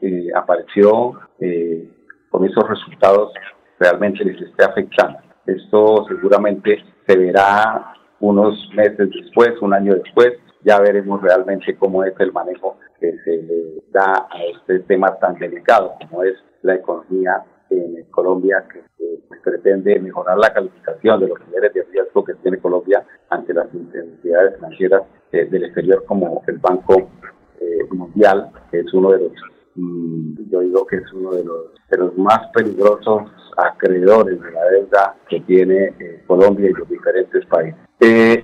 eh, 0.00 0.28
apareció 0.36 1.18
eh, 1.40 1.88
con 2.28 2.44
esos 2.44 2.68
resultados 2.68 3.32
realmente 3.80 4.24
les 4.24 4.40
esté 4.40 4.64
afectando. 4.64 5.18
Esto 5.46 6.06
seguramente 6.08 6.82
se 7.06 7.16
verá 7.16 7.94
unos 8.20 8.54
meses 8.74 9.10
después, 9.10 9.52
un 9.60 9.74
año 9.74 9.94
después, 9.94 10.32
ya 10.62 10.80
veremos 10.80 11.20
realmente 11.20 11.76
cómo 11.76 12.04
es 12.04 12.14
el 12.18 12.32
manejo 12.32 12.78
que 12.98 13.12
se 13.24 13.42
le 13.42 13.82
da 13.92 14.26
a 14.30 14.42
este 14.44 14.80
tema 14.80 15.14
tan 15.18 15.34
delicado 15.38 15.94
como 16.00 16.22
es 16.22 16.34
la 16.62 16.76
economía 16.76 17.42
en 17.70 18.04
Colombia, 18.10 18.64
que, 18.72 18.82
pretende 19.42 19.98
mejorar 19.98 20.38
la 20.38 20.54
calificación 20.54 21.20
de 21.20 21.28
los 21.28 21.38
niveles 21.46 21.74
de 21.74 21.82
riesgo 21.82 22.24
que 22.24 22.32
tiene 22.36 22.56
Colombia 22.58 23.04
ante 23.28 23.52
las 23.52 23.66
entidades 23.74 24.56
financieras 24.56 25.02
eh, 25.32 25.44
del 25.50 25.64
exterior 25.64 26.02
como 26.06 26.42
el 26.46 26.56
Banco 26.56 27.10
eh, 27.60 27.84
Mundial, 27.90 28.50
que 28.70 28.80
es 28.80 28.94
uno 28.94 29.10
de 29.10 29.18
los, 29.18 29.32
yo 29.76 30.60
digo 30.60 30.86
que 30.86 30.96
es 30.96 31.12
uno 31.12 31.32
de 31.32 31.44
los, 31.44 31.74
de 31.90 31.98
los 31.98 32.16
más 32.16 32.40
peligrosos 32.52 33.30
acreedores 33.56 34.40
de 34.40 34.50
la 34.50 34.64
deuda 34.64 35.16
que 35.28 35.40
tiene 35.40 35.94
eh, 35.98 36.22
Colombia 36.26 36.70
y 36.70 36.72
los 36.72 36.88
diferentes 36.88 37.44
países. 37.46 37.80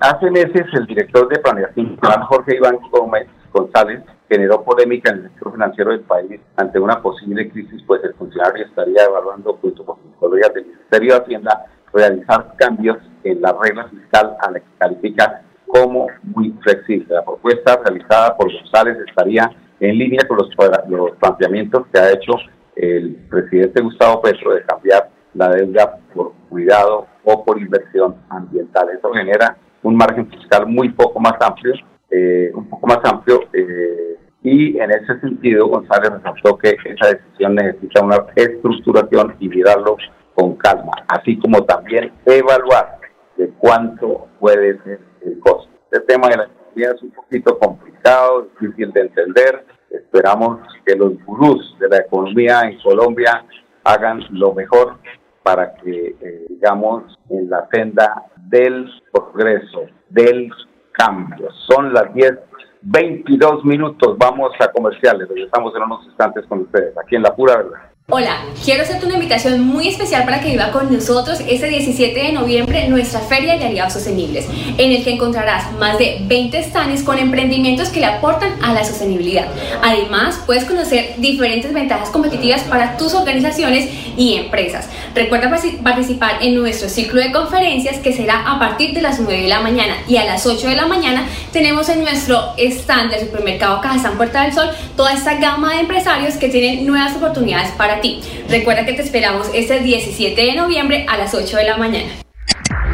hace 0.01 0.31
meses 0.31 0.66
el 0.73 0.87
director 0.87 1.29
de 1.29 1.38
planeación, 1.38 1.99
Jorge 2.29 2.57
Iván 2.57 2.79
Gómez 2.90 3.29
González, 3.53 4.03
generó 4.29 4.62
polémica 4.62 5.11
en 5.11 5.19
el 5.19 5.23
sector 5.25 5.53
financiero 5.53 5.90
del 5.90 6.01
país 6.01 6.40
ante 6.57 6.79
una 6.79 7.03
posible 7.03 7.51
crisis, 7.51 7.83
pues 7.87 8.03
el 8.05 8.14
funcionario 8.14 8.64
estaría 8.64 9.05
evaluando 9.05 9.59
junto 9.61 9.85
con 9.85 9.97
sus 10.03 10.14
colegas 10.21 10.55
del 10.55 10.66
Ministerio 10.66 11.14
de 11.14 11.21
Hacienda 11.21 11.66
realizar 11.93 12.55
cambios 12.57 12.99
en 13.25 13.43
la 13.43 13.57
regla 13.61 13.88
fiscal 13.88 14.37
a 14.40 14.51
la 14.53 14.61
que 14.61 14.66
califica 14.79 15.43
como 15.66 16.07
muy 16.23 16.51
flexible. 16.62 17.14
La 17.14 17.25
propuesta 17.25 17.81
realizada 17.85 18.37
por 18.37 18.53
González 18.53 18.97
estaría 19.09 19.51
en 19.81 19.99
línea 19.99 20.27
con 20.29 20.38
los, 20.38 20.51
los 20.88 21.12
planteamientos 21.16 21.87
que 21.93 21.99
ha 21.99 22.12
hecho 22.12 22.33
el 22.77 23.16
presidente 23.29 23.83
Gustavo 23.83 24.23
Petro 24.23 24.55
de 24.55 24.62
cambiar 24.62 25.11
la 25.35 25.49
deuda 25.51 25.99
por 26.14 26.33
cuidado 26.49 27.07
o 27.25 27.45
por 27.45 27.59
inversión 27.59 28.16
ambiental. 28.29 28.88
Eso 28.90 29.12
genera 29.12 29.57
un 29.83 29.97
margen 29.97 30.29
fiscal 30.29 30.66
muy 30.66 30.90
poco 30.90 31.21
más 31.21 31.35
amplio, 31.40 31.75
eh, 32.11 32.51
un 32.55 32.69
poco 32.69 32.87
más 32.87 32.99
amplio, 33.05 33.40
eh, 33.53 34.16
y 34.43 34.79
en 34.79 34.90
ese 34.90 35.21
sentido 35.21 35.69
González 35.69 36.11
resaltó 36.12 36.57
que 36.59 36.77
esa 36.85 37.09
decisión 37.09 37.55
necesita 37.55 38.03
una 38.03 38.25
estructuración 38.35 39.37
y 39.38 39.49
mirarlo 39.49 39.97
con 40.35 40.57
calma, 40.57 40.93
así 41.09 41.38
como 41.38 41.64
también 41.64 42.12
evaluar 42.25 42.99
de 43.37 43.49
cuánto 43.59 44.29
puede 44.38 44.83
ser 44.83 45.01
el 45.23 45.38
costo. 45.40 45.69
Este 45.90 46.01
tema 46.07 46.29
de 46.29 46.37
la 46.38 46.49
es 46.76 47.02
un 47.02 47.11
poquito 47.11 47.59
complicado, 47.59 48.48
difícil 48.61 48.92
de 48.92 49.00
entender. 49.02 49.64
Esperamos 49.90 50.61
que 50.87 50.94
los 50.96 51.12
gurús 51.24 51.76
de 51.78 51.88
la 51.88 51.98
economía 51.98 52.62
en 52.62 52.78
Colombia 52.80 53.44
hagan 53.85 54.24
lo 54.30 54.54
mejor 54.54 54.98
para 55.42 55.74
que, 55.74 56.16
eh, 56.20 56.46
digamos, 56.48 57.18
en 57.28 57.48
la 57.50 57.66
senda 57.72 58.24
del 58.37 58.88
progreso, 59.12 59.87
del 60.09 60.50
cambio. 60.92 61.48
Son 61.68 61.92
las 61.92 62.12
10, 62.14 62.38
22 62.83 63.64
minutos. 63.64 64.16
Vamos 64.18 64.52
a 64.61 64.70
comerciales. 64.70 65.28
Regresamos 65.28 65.74
en 65.74 65.83
unos 65.83 66.06
instantes 66.06 66.46
con 66.46 66.61
ustedes, 66.61 66.96
aquí 66.98 67.16
en 67.16 67.22
La 67.22 67.35
Pura 67.35 67.56
Verdad. 67.56 67.89
Hola, 68.12 68.38
quiero 68.64 68.83
hacerte 68.83 69.07
una 69.07 69.14
invitación 69.14 69.61
muy 69.61 69.87
especial 69.87 70.25
para 70.25 70.40
que 70.40 70.51
viva 70.51 70.73
con 70.73 70.92
nosotros 70.92 71.38
este 71.46 71.68
17 71.68 72.20
de 72.20 72.33
noviembre 72.33 72.88
nuestra 72.88 73.20
Feria 73.20 73.57
de 73.57 73.66
Aliados 73.66 73.92
Sostenibles, 73.92 74.46
en 74.79 74.90
el 74.90 75.05
que 75.05 75.12
encontrarás 75.12 75.73
más 75.75 75.96
de 75.96 76.18
20 76.23 76.61
stands 76.64 77.05
con 77.05 77.20
emprendimientos 77.20 77.90
que 77.90 78.01
le 78.01 78.07
aportan 78.07 78.55
a 78.64 78.73
la 78.73 78.83
sostenibilidad. 78.83 79.46
Además, 79.81 80.40
puedes 80.44 80.64
conocer 80.64 81.14
diferentes 81.18 81.73
ventajas 81.73 82.11
competitivas 82.11 82.62
para 82.62 82.96
tus 82.96 83.14
organizaciones 83.14 83.88
y 84.16 84.35
empresas. 84.35 84.88
Recuerda 85.14 85.49
participar 85.85 86.38
en 86.40 86.57
nuestro 86.57 86.88
ciclo 86.88 87.20
de 87.20 87.31
conferencias 87.31 87.99
que 87.99 88.12
será 88.12 88.40
a 88.40 88.59
partir 88.59 88.92
de 88.92 89.03
las 89.03 89.20
9 89.20 89.42
de 89.42 89.49
la 89.49 89.61
mañana 89.61 89.94
y 90.09 90.16
a 90.16 90.25
las 90.25 90.46
8 90.46 90.68
de 90.68 90.75
la 90.75 90.87
mañana 90.87 91.27
tenemos 91.53 91.88
en 91.88 92.01
nuestro 92.01 92.55
stand 92.59 93.12
del 93.12 93.20
supermercado 93.20 93.81
Cajazán 93.81 94.16
Puerta 94.16 94.42
del 94.42 94.53
Sol 94.53 94.68
toda 94.96 95.12
esta 95.12 95.35
gama 95.35 95.75
de 95.75 95.81
empresarios 95.81 96.35
que 96.35 96.49
tienen 96.49 96.87
nuevas 96.87 97.14
oportunidades 97.16 97.70
para 97.73 97.99
ti. 98.00 98.20
Recuerda 98.48 98.84
que 98.84 98.92
te 98.92 99.02
esperamos 99.02 99.48
este 99.54 99.80
17 99.80 100.40
de 100.40 100.54
noviembre 100.54 101.06
a 101.08 101.16
las 101.16 101.34
8 101.34 101.56
de 101.56 101.64
la 101.64 101.76
mañana. 101.76 102.10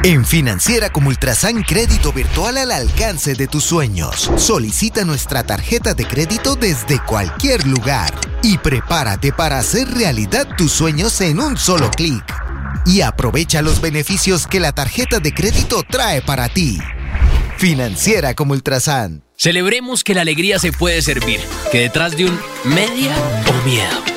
En 0.06 0.24
Financiera 0.24 0.88
como 0.90 1.08
Ultrasan 1.08 1.64
Crédito 1.64 2.12
Virtual 2.12 2.56
al 2.58 2.70
alcance 2.70 3.34
de 3.34 3.48
tus 3.48 3.64
sueños. 3.64 4.30
Solicita 4.36 5.04
nuestra 5.04 5.42
tarjeta 5.42 5.94
de 5.94 6.04
crédito 6.06 6.54
desde 6.54 7.00
cualquier 7.04 7.66
lugar 7.66 8.14
y 8.40 8.56
prepárate 8.58 9.32
para 9.32 9.58
hacer 9.58 9.88
realidad 9.88 10.46
tus 10.56 10.70
sueños 10.70 11.20
en 11.22 11.40
un 11.40 11.56
solo 11.56 11.90
clic. 11.90 12.22
Y 12.84 13.00
aprovecha 13.00 13.62
los 13.62 13.80
beneficios 13.80 14.46
que 14.46 14.60
la 14.60 14.70
tarjeta 14.70 15.18
de 15.18 15.34
crédito 15.34 15.82
trae 15.82 16.22
para 16.22 16.48
ti. 16.48 16.78
Financiera 17.56 18.34
como 18.34 18.52
Ultrasan. 18.52 19.24
Celebremos 19.36 20.04
que 20.04 20.14
la 20.14 20.20
alegría 20.20 20.60
se 20.60 20.70
puede 20.70 21.02
servir, 21.02 21.40
que 21.72 21.80
detrás 21.80 22.16
de 22.16 22.26
un 22.26 22.38
media 22.64 23.12
o 23.48 23.68
miedo 23.68 24.16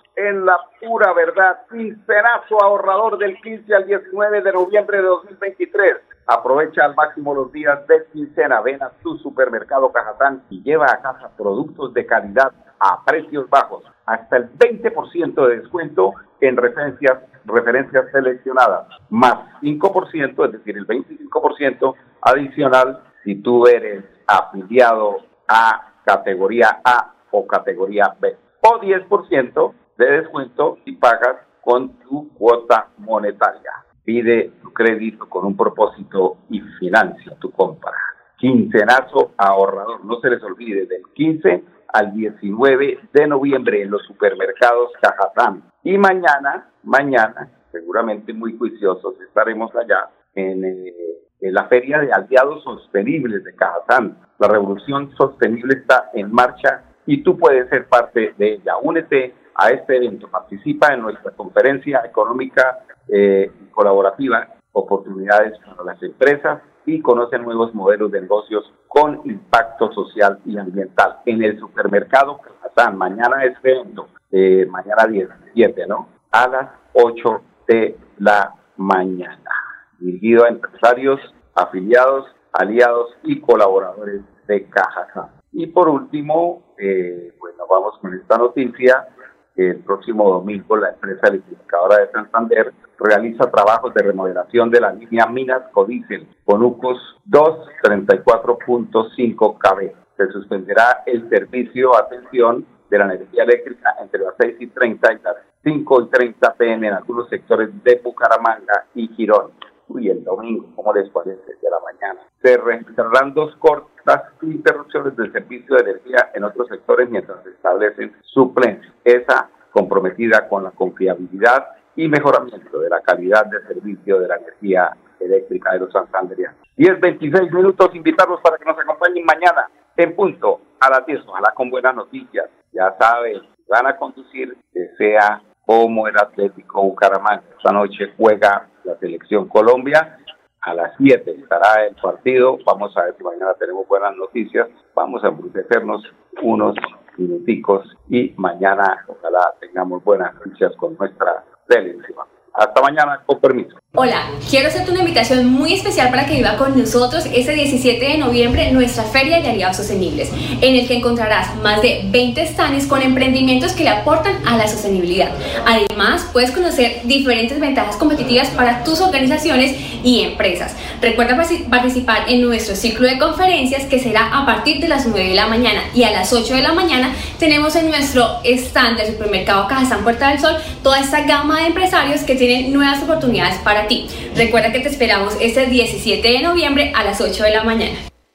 en 0.15 0.45
la 0.45 0.57
pura 0.79 1.13
verdad. 1.13 1.61
Quincerazo 1.69 2.63
ahorrador 2.63 3.17
del 3.17 3.39
15 3.41 3.73
al 3.73 3.87
19 3.87 4.41
de 4.41 4.51
noviembre 4.51 4.97
de 4.97 5.03
2023. 5.03 5.95
Aprovecha 6.27 6.85
al 6.85 6.95
máximo 6.95 7.33
los 7.33 7.51
días 7.51 7.85
de 7.87 8.05
quincena. 8.13 8.61
Ven 8.61 8.81
a 8.81 8.89
tu 9.01 9.17
supermercado 9.17 9.91
Cajatán 9.91 10.43
y 10.49 10.61
lleva 10.63 10.85
a 10.85 11.01
casa 11.01 11.31
productos 11.37 11.93
de 11.93 12.05
calidad 12.05 12.51
a 12.79 13.03
precios 13.05 13.49
bajos. 13.49 13.83
Hasta 14.05 14.37
el 14.37 14.51
20% 14.57 15.47
de 15.47 15.57
descuento 15.57 16.13
en 16.39 16.57
referencias, 16.57 17.19
referencias 17.45 18.05
seleccionadas. 18.11 18.87
Más 19.09 19.35
5%, 19.61 20.45
es 20.45 20.51
decir, 20.51 20.77
el 20.77 20.87
25% 20.87 21.95
adicional 22.21 23.03
si 23.23 23.35
tú 23.35 23.67
eres 23.67 24.03
afiliado 24.27 25.17
a 25.47 25.93
categoría 26.05 26.81
A 26.83 27.13
o 27.31 27.45
categoría 27.45 28.15
B. 28.19 28.35
O 28.61 28.79
10% 28.79 29.73
de 30.01 30.21
descuento 30.21 30.79
y 30.85 30.93
pagas 30.93 31.37
con 31.61 31.99
tu 31.99 32.33
cuota 32.33 32.89
monetaria. 32.97 33.71
Pide 34.03 34.51
tu 34.61 34.73
crédito 34.73 35.29
con 35.29 35.45
un 35.45 35.55
propósito 35.55 36.37
y 36.49 36.59
financia 36.79 37.35
tu 37.39 37.51
compra. 37.51 37.93
Quincenazo 38.37 39.33
ahorrador. 39.37 40.03
No 40.03 40.19
se 40.19 40.31
les 40.31 40.41
olvide 40.41 40.87
del 40.87 41.03
15 41.13 41.63
al 41.93 42.13
19 42.13 42.99
de 43.13 43.27
noviembre 43.27 43.83
en 43.83 43.91
los 43.91 44.01
supermercados 44.03 44.91
Cajatán. 44.99 45.63
Y 45.83 45.97
mañana, 45.97 46.71
mañana, 46.83 47.49
seguramente 47.71 48.33
muy 48.33 48.57
juiciosos, 48.57 49.21
estaremos 49.21 49.75
allá 49.75 50.09
en, 50.33 50.65
eh, 50.65 50.93
en 51.41 51.53
la 51.53 51.65
Feria 51.65 51.99
de 51.99 52.11
Aliados 52.11 52.63
Sostenibles 52.63 53.43
de 53.43 53.53
Cajatán. 53.53 54.17
La 54.39 54.47
revolución 54.47 55.11
sostenible 55.15 55.75
está 55.75 56.09
en 56.15 56.31
marcha 56.31 56.85
y 57.05 57.21
tú 57.21 57.37
puedes 57.37 57.69
ser 57.69 57.87
parte 57.87 58.33
de 58.37 58.53
ella. 58.53 58.77
Únete 58.81 59.35
a 59.61 59.69
este 59.69 59.97
evento. 59.97 60.27
Participa 60.27 60.93
en 60.93 61.01
nuestra 61.01 61.31
conferencia 61.31 62.01
económica 62.03 62.79
eh, 63.07 63.51
colaborativa, 63.71 64.55
oportunidades 64.71 65.53
para 65.59 65.83
las 65.83 66.01
empresas 66.01 66.61
y 66.85 66.99
conoce 66.99 67.37
nuevos 67.37 67.73
modelos 67.75 68.11
de 68.11 68.21
negocios 68.21 68.73
con 68.87 69.21
impacto 69.23 69.91
social 69.93 70.39
y 70.45 70.57
ambiental. 70.57 71.19
En 71.25 71.43
el 71.43 71.59
supermercado 71.59 72.39
Cajatán, 72.39 72.97
mañana 72.97 73.43
es 73.43 73.53
evento, 73.63 74.07
eh, 74.31 74.65
mañana 74.67 75.05
17, 75.07 75.85
¿no? 75.85 76.07
A 76.31 76.47
las 76.47 76.69
8 76.93 77.41
de 77.67 77.97
la 78.17 78.55
mañana. 78.77 79.51
Dirigido 79.99 80.45
a 80.45 80.49
empresarios, 80.49 81.19
afiliados, 81.53 82.25
aliados 82.51 83.15
y 83.23 83.39
colaboradores 83.39 84.21
de 84.47 84.67
Cajatán. 84.69 85.29
Y 85.51 85.67
por 85.67 85.87
último, 85.87 86.73
eh, 86.79 87.35
bueno, 87.39 87.63
vamos 87.69 87.99
con 87.99 88.15
esta 88.15 88.37
noticia 88.37 89.07
el 89.55 89.79
próximo 89.79 90.29
domingo 90.29 90.77
la 90.77 90.89
empresa 90.89 91.27
electrificadora 91.27 91.97
de 91.99 92.11
Santander 92.11 92.73
realiza 92.99 93.51
trabajos 93.51 93.93
de 93.93 94.03
remodelación 94.03 94.69
de 94.69 94.81
la 94.81 94.93
línea 94.93 95.25
Minas 95.25 95.63
Codicel 95.71 96.27
con 96.45 96.63
UCOS 96.63 97.17
234.5 97.29 99.57
kV. 99.57 99.91
Se 100.17 100.27
suspenderá 100.31 101.03
el 101.05 101.29
servicio, 101.29 101.95
atención, 101.97 102.65
de 102.91 102.97
la 102.97 103.05
energía 103.05 103.43
eléctrica 103.43 103.95
entre 104.01 104.19
las 104.19 104.33
6 104.37 104.57
y 104.59 104.67
30 104.67 105.13
y 105.13 105.19
las 105.23 105.35
5 105.63 106.01
y 106.01 106.09
30 106.09 106.53
pm 106.55 106.87
en 106.87 106.93
algunos 106.93 107.29
sectores 107.29 107.69
de 107.83 108.01
Bucaramanga 108.03 108.85
y 108.93 109.07
Girón. 109.15 109.51
Uy, 109.93 110.09
el 110.09 110.23
domingo, 110.23 110.67
¿cómo 110.75 110.93
les 110.93 111.09
parece? 111.09 111.55
De 111.61 111.69
la 111.69 111.79
mañana. 111.79 112.21
Se 112.41 112.55
registrarán 112.57 113.33
dos 113.33 113.53
cortas 113.57 114.23
interrupciones 114.41 115.17
del 115.17 115.31
servicio 115.33 115.75
de 115.75 115.81
energía 115.81 116.31
en 116.33 116.45
otros 116.45 116.69
sectores 116.69 117.09
mientras 117.09 117.43
se 117.43 117.49
establecen 117.49 118.15
suplencias. 118.21 118.93
Esa 119.03 119.49
comprometida 119.71 120.47
con 120.47 120.63
la 120.63 120.71
confiabilidad 120.71 121.67
y 121.95 122.07
mejoramiento 122.07 122.79
de 122.79 122.89
la 122.89 123.01
calidad 123.01 123.45
de 123.47 123.61
servicio 123.67 124.19
de 124.19 124.27
la 124.29 124.37
energía 124.37 124.95
eléctrica 125.19 125.73
de 125.73 125.79
los 125.79 125.91
santanderianos. 125.91 126.57
10, 126.77 127.01
26 127.01 127.51
minutos, 127.51 127.93
invitarlos 127.93 128.39
para 128.41 128.57
que 128.57 128.65
nos 128.65 128.79
acompañen 128.79 129.25
mañana 129.25 129.69
en 129.97 130.15
punto 130.15 130.61
a 130.79 130.89
las 130.89 131.05
10, 131.05 131.21
ojalá 131.27 131.53
con 131.53 131.69
buenas 131.69 131.95
noticias. 131.95 132.49
Ya 132.71 132.95
saben, 132.97 133.41
van 133.67 133.87
a 133.87 133.97
conducir, 133.97 134.55
que 134.73 134.87
sea 134.97 135.41
como 135.71 136.05
el 136.05 136.17
Atlético 136.17 136.81
Bucaramanga. 136.83 137.43
Esta 137.55 137.71
noche 137.71 138.11
juega 138.17 138.67
la 138.83 138.97
selección 138.97 139.47
Colombia. 139.47 140.17
A 140.59 140.73
las 140.73 140.91
7 140.97 141.31
estará 141.31 141.85
el 141.85 141.95
partido. 141.95 142.57
Vamos 142.65 142.95
a 142.97 143.03
ver 143.03 143.15
si 143.17 143.23
mañana 143.23 143.53
tenemos 143.53 143.87
buenas 143.87 144.13
noticias. 144.17 144.67
Vamos 144.93 145.23
a 145.23 145.29
embrutecernos 145.29 146.03
unos 146.41 146.75
minuticos 147.15 147.87
y 148.09 148.33
mañana 148.35 149.05
ojalá 149.07 149.53
tengamos 149.61 150.03
buenas 150.03 150.35
noticias 150.35 150.75
con 150.75 150.97
nuestra 150.97 151.45
televisión. 151.69 152.27
Hasta 152.61 152.79
mañana, 152.79 153.19
con 153.25 153.39
permiso. 153.39 153.81
Hola, 153.95 154.29
quiero 154.47 154.67
hacerte 154.67 154.91
una 154.91 154.99
invitación 154.99 155.47
muy 155.47 155.73
especial 155.73 156.11
para 156.11 156.27
que 156.27 156.35
viva 156.35 156.57
con 156.57 156.79
nosotros 156.79 157.25
este 157.25 157.53
17 157.53 158.05
de 158.05 158.17
noviembre 158.19 158.71
nuestra 158.71 159.03
Feria 159.03 159.41
de 159.41 159.49
Aliados 159.49 159.77
Sostenibles, 159.77 160.31
en 160.61 160.75
el 160.75 160.87
que 160.87 160.97
encontrarás 160.97 161.55
más 161.57 161.81
de 161.81 162.03
20 162.05 162.47
stands 162.47 162.85
con 162.85 163.01
emprendimientos 163.01 163.73
que 163.73 163.83
le 163.83 163.89
aportan 163.89 164.35
a 164.45 164.57
la 164.57 164.67
sostenibilidad. 164.67 165.31
Además, 165.65 166.29
puedes 166.31 166.51
conocer 166.51 167.01
diferentes 167.03 167.59
ventajas 167.59 167.97
competitivas 167.97 168.47
para 168.49 168.83
tus 168.83 169.01
organizaciones 169.01 169.75
y 170.03 170.21
empresas. 170.21 170.75
Recuerda 171.01 171.35
participar 171.69 172.29
en 172.29 172.43
nuestro 172.43 172.75
ciclo 172.75 173.07
de 173.07 173.17
conferencias 173.17 173.85
que 173.85 173.99
será 173.99 174.39
a 174.39 174.45
partir 174.45 174.79
de 174.79 174.87
las 174.87 175.07
9 175.07 175.29
de 175.29 175.35
la 175.35 175.47
mañana 175.47 175.81
y 175.95 176.03
a 176.03 176.11
las 176.11 176.31
8 176.31 176.53
de 176.53 176.61
la 176.61 176.73
mañana 176.73 177.13
tenemos 177.39 177.75
en 177.75 177.89
nuestro 177.89 178.39
stand 178.43 178.97
del 178.97 179.13
supermercado 179.13 179.67
Cajazán 179.67 180.03
Puerta 180.03 180.29
del 180.29 180.39
Sol 180.39 180.55
toda 180.83 180.99
esta 180.99 181.23
gama 181.23 181.59
de 181.59 181.67
empresarios 181.67 182.21
que 182.21 182.35
tienen 182.35 182.50
nuevas 182.69 183.03
oportunidades 183.03 183.57
para 183.59 183.87
ti. 183.87 184.07
Recuerda 184.35 184.71
que 184.71 184.79
te 184.79 184.89
esperamos 184.89 185.35
este 185.39 185.65
17 185.65 186.27
de 186.27 186.41
noviembre 186.41 186.91
a 186.95 187.03
las 187.03 187.21
8 187.21 187.43
de 187.43 187.51
la 187.51 187.63
mañana. 187.63 188.10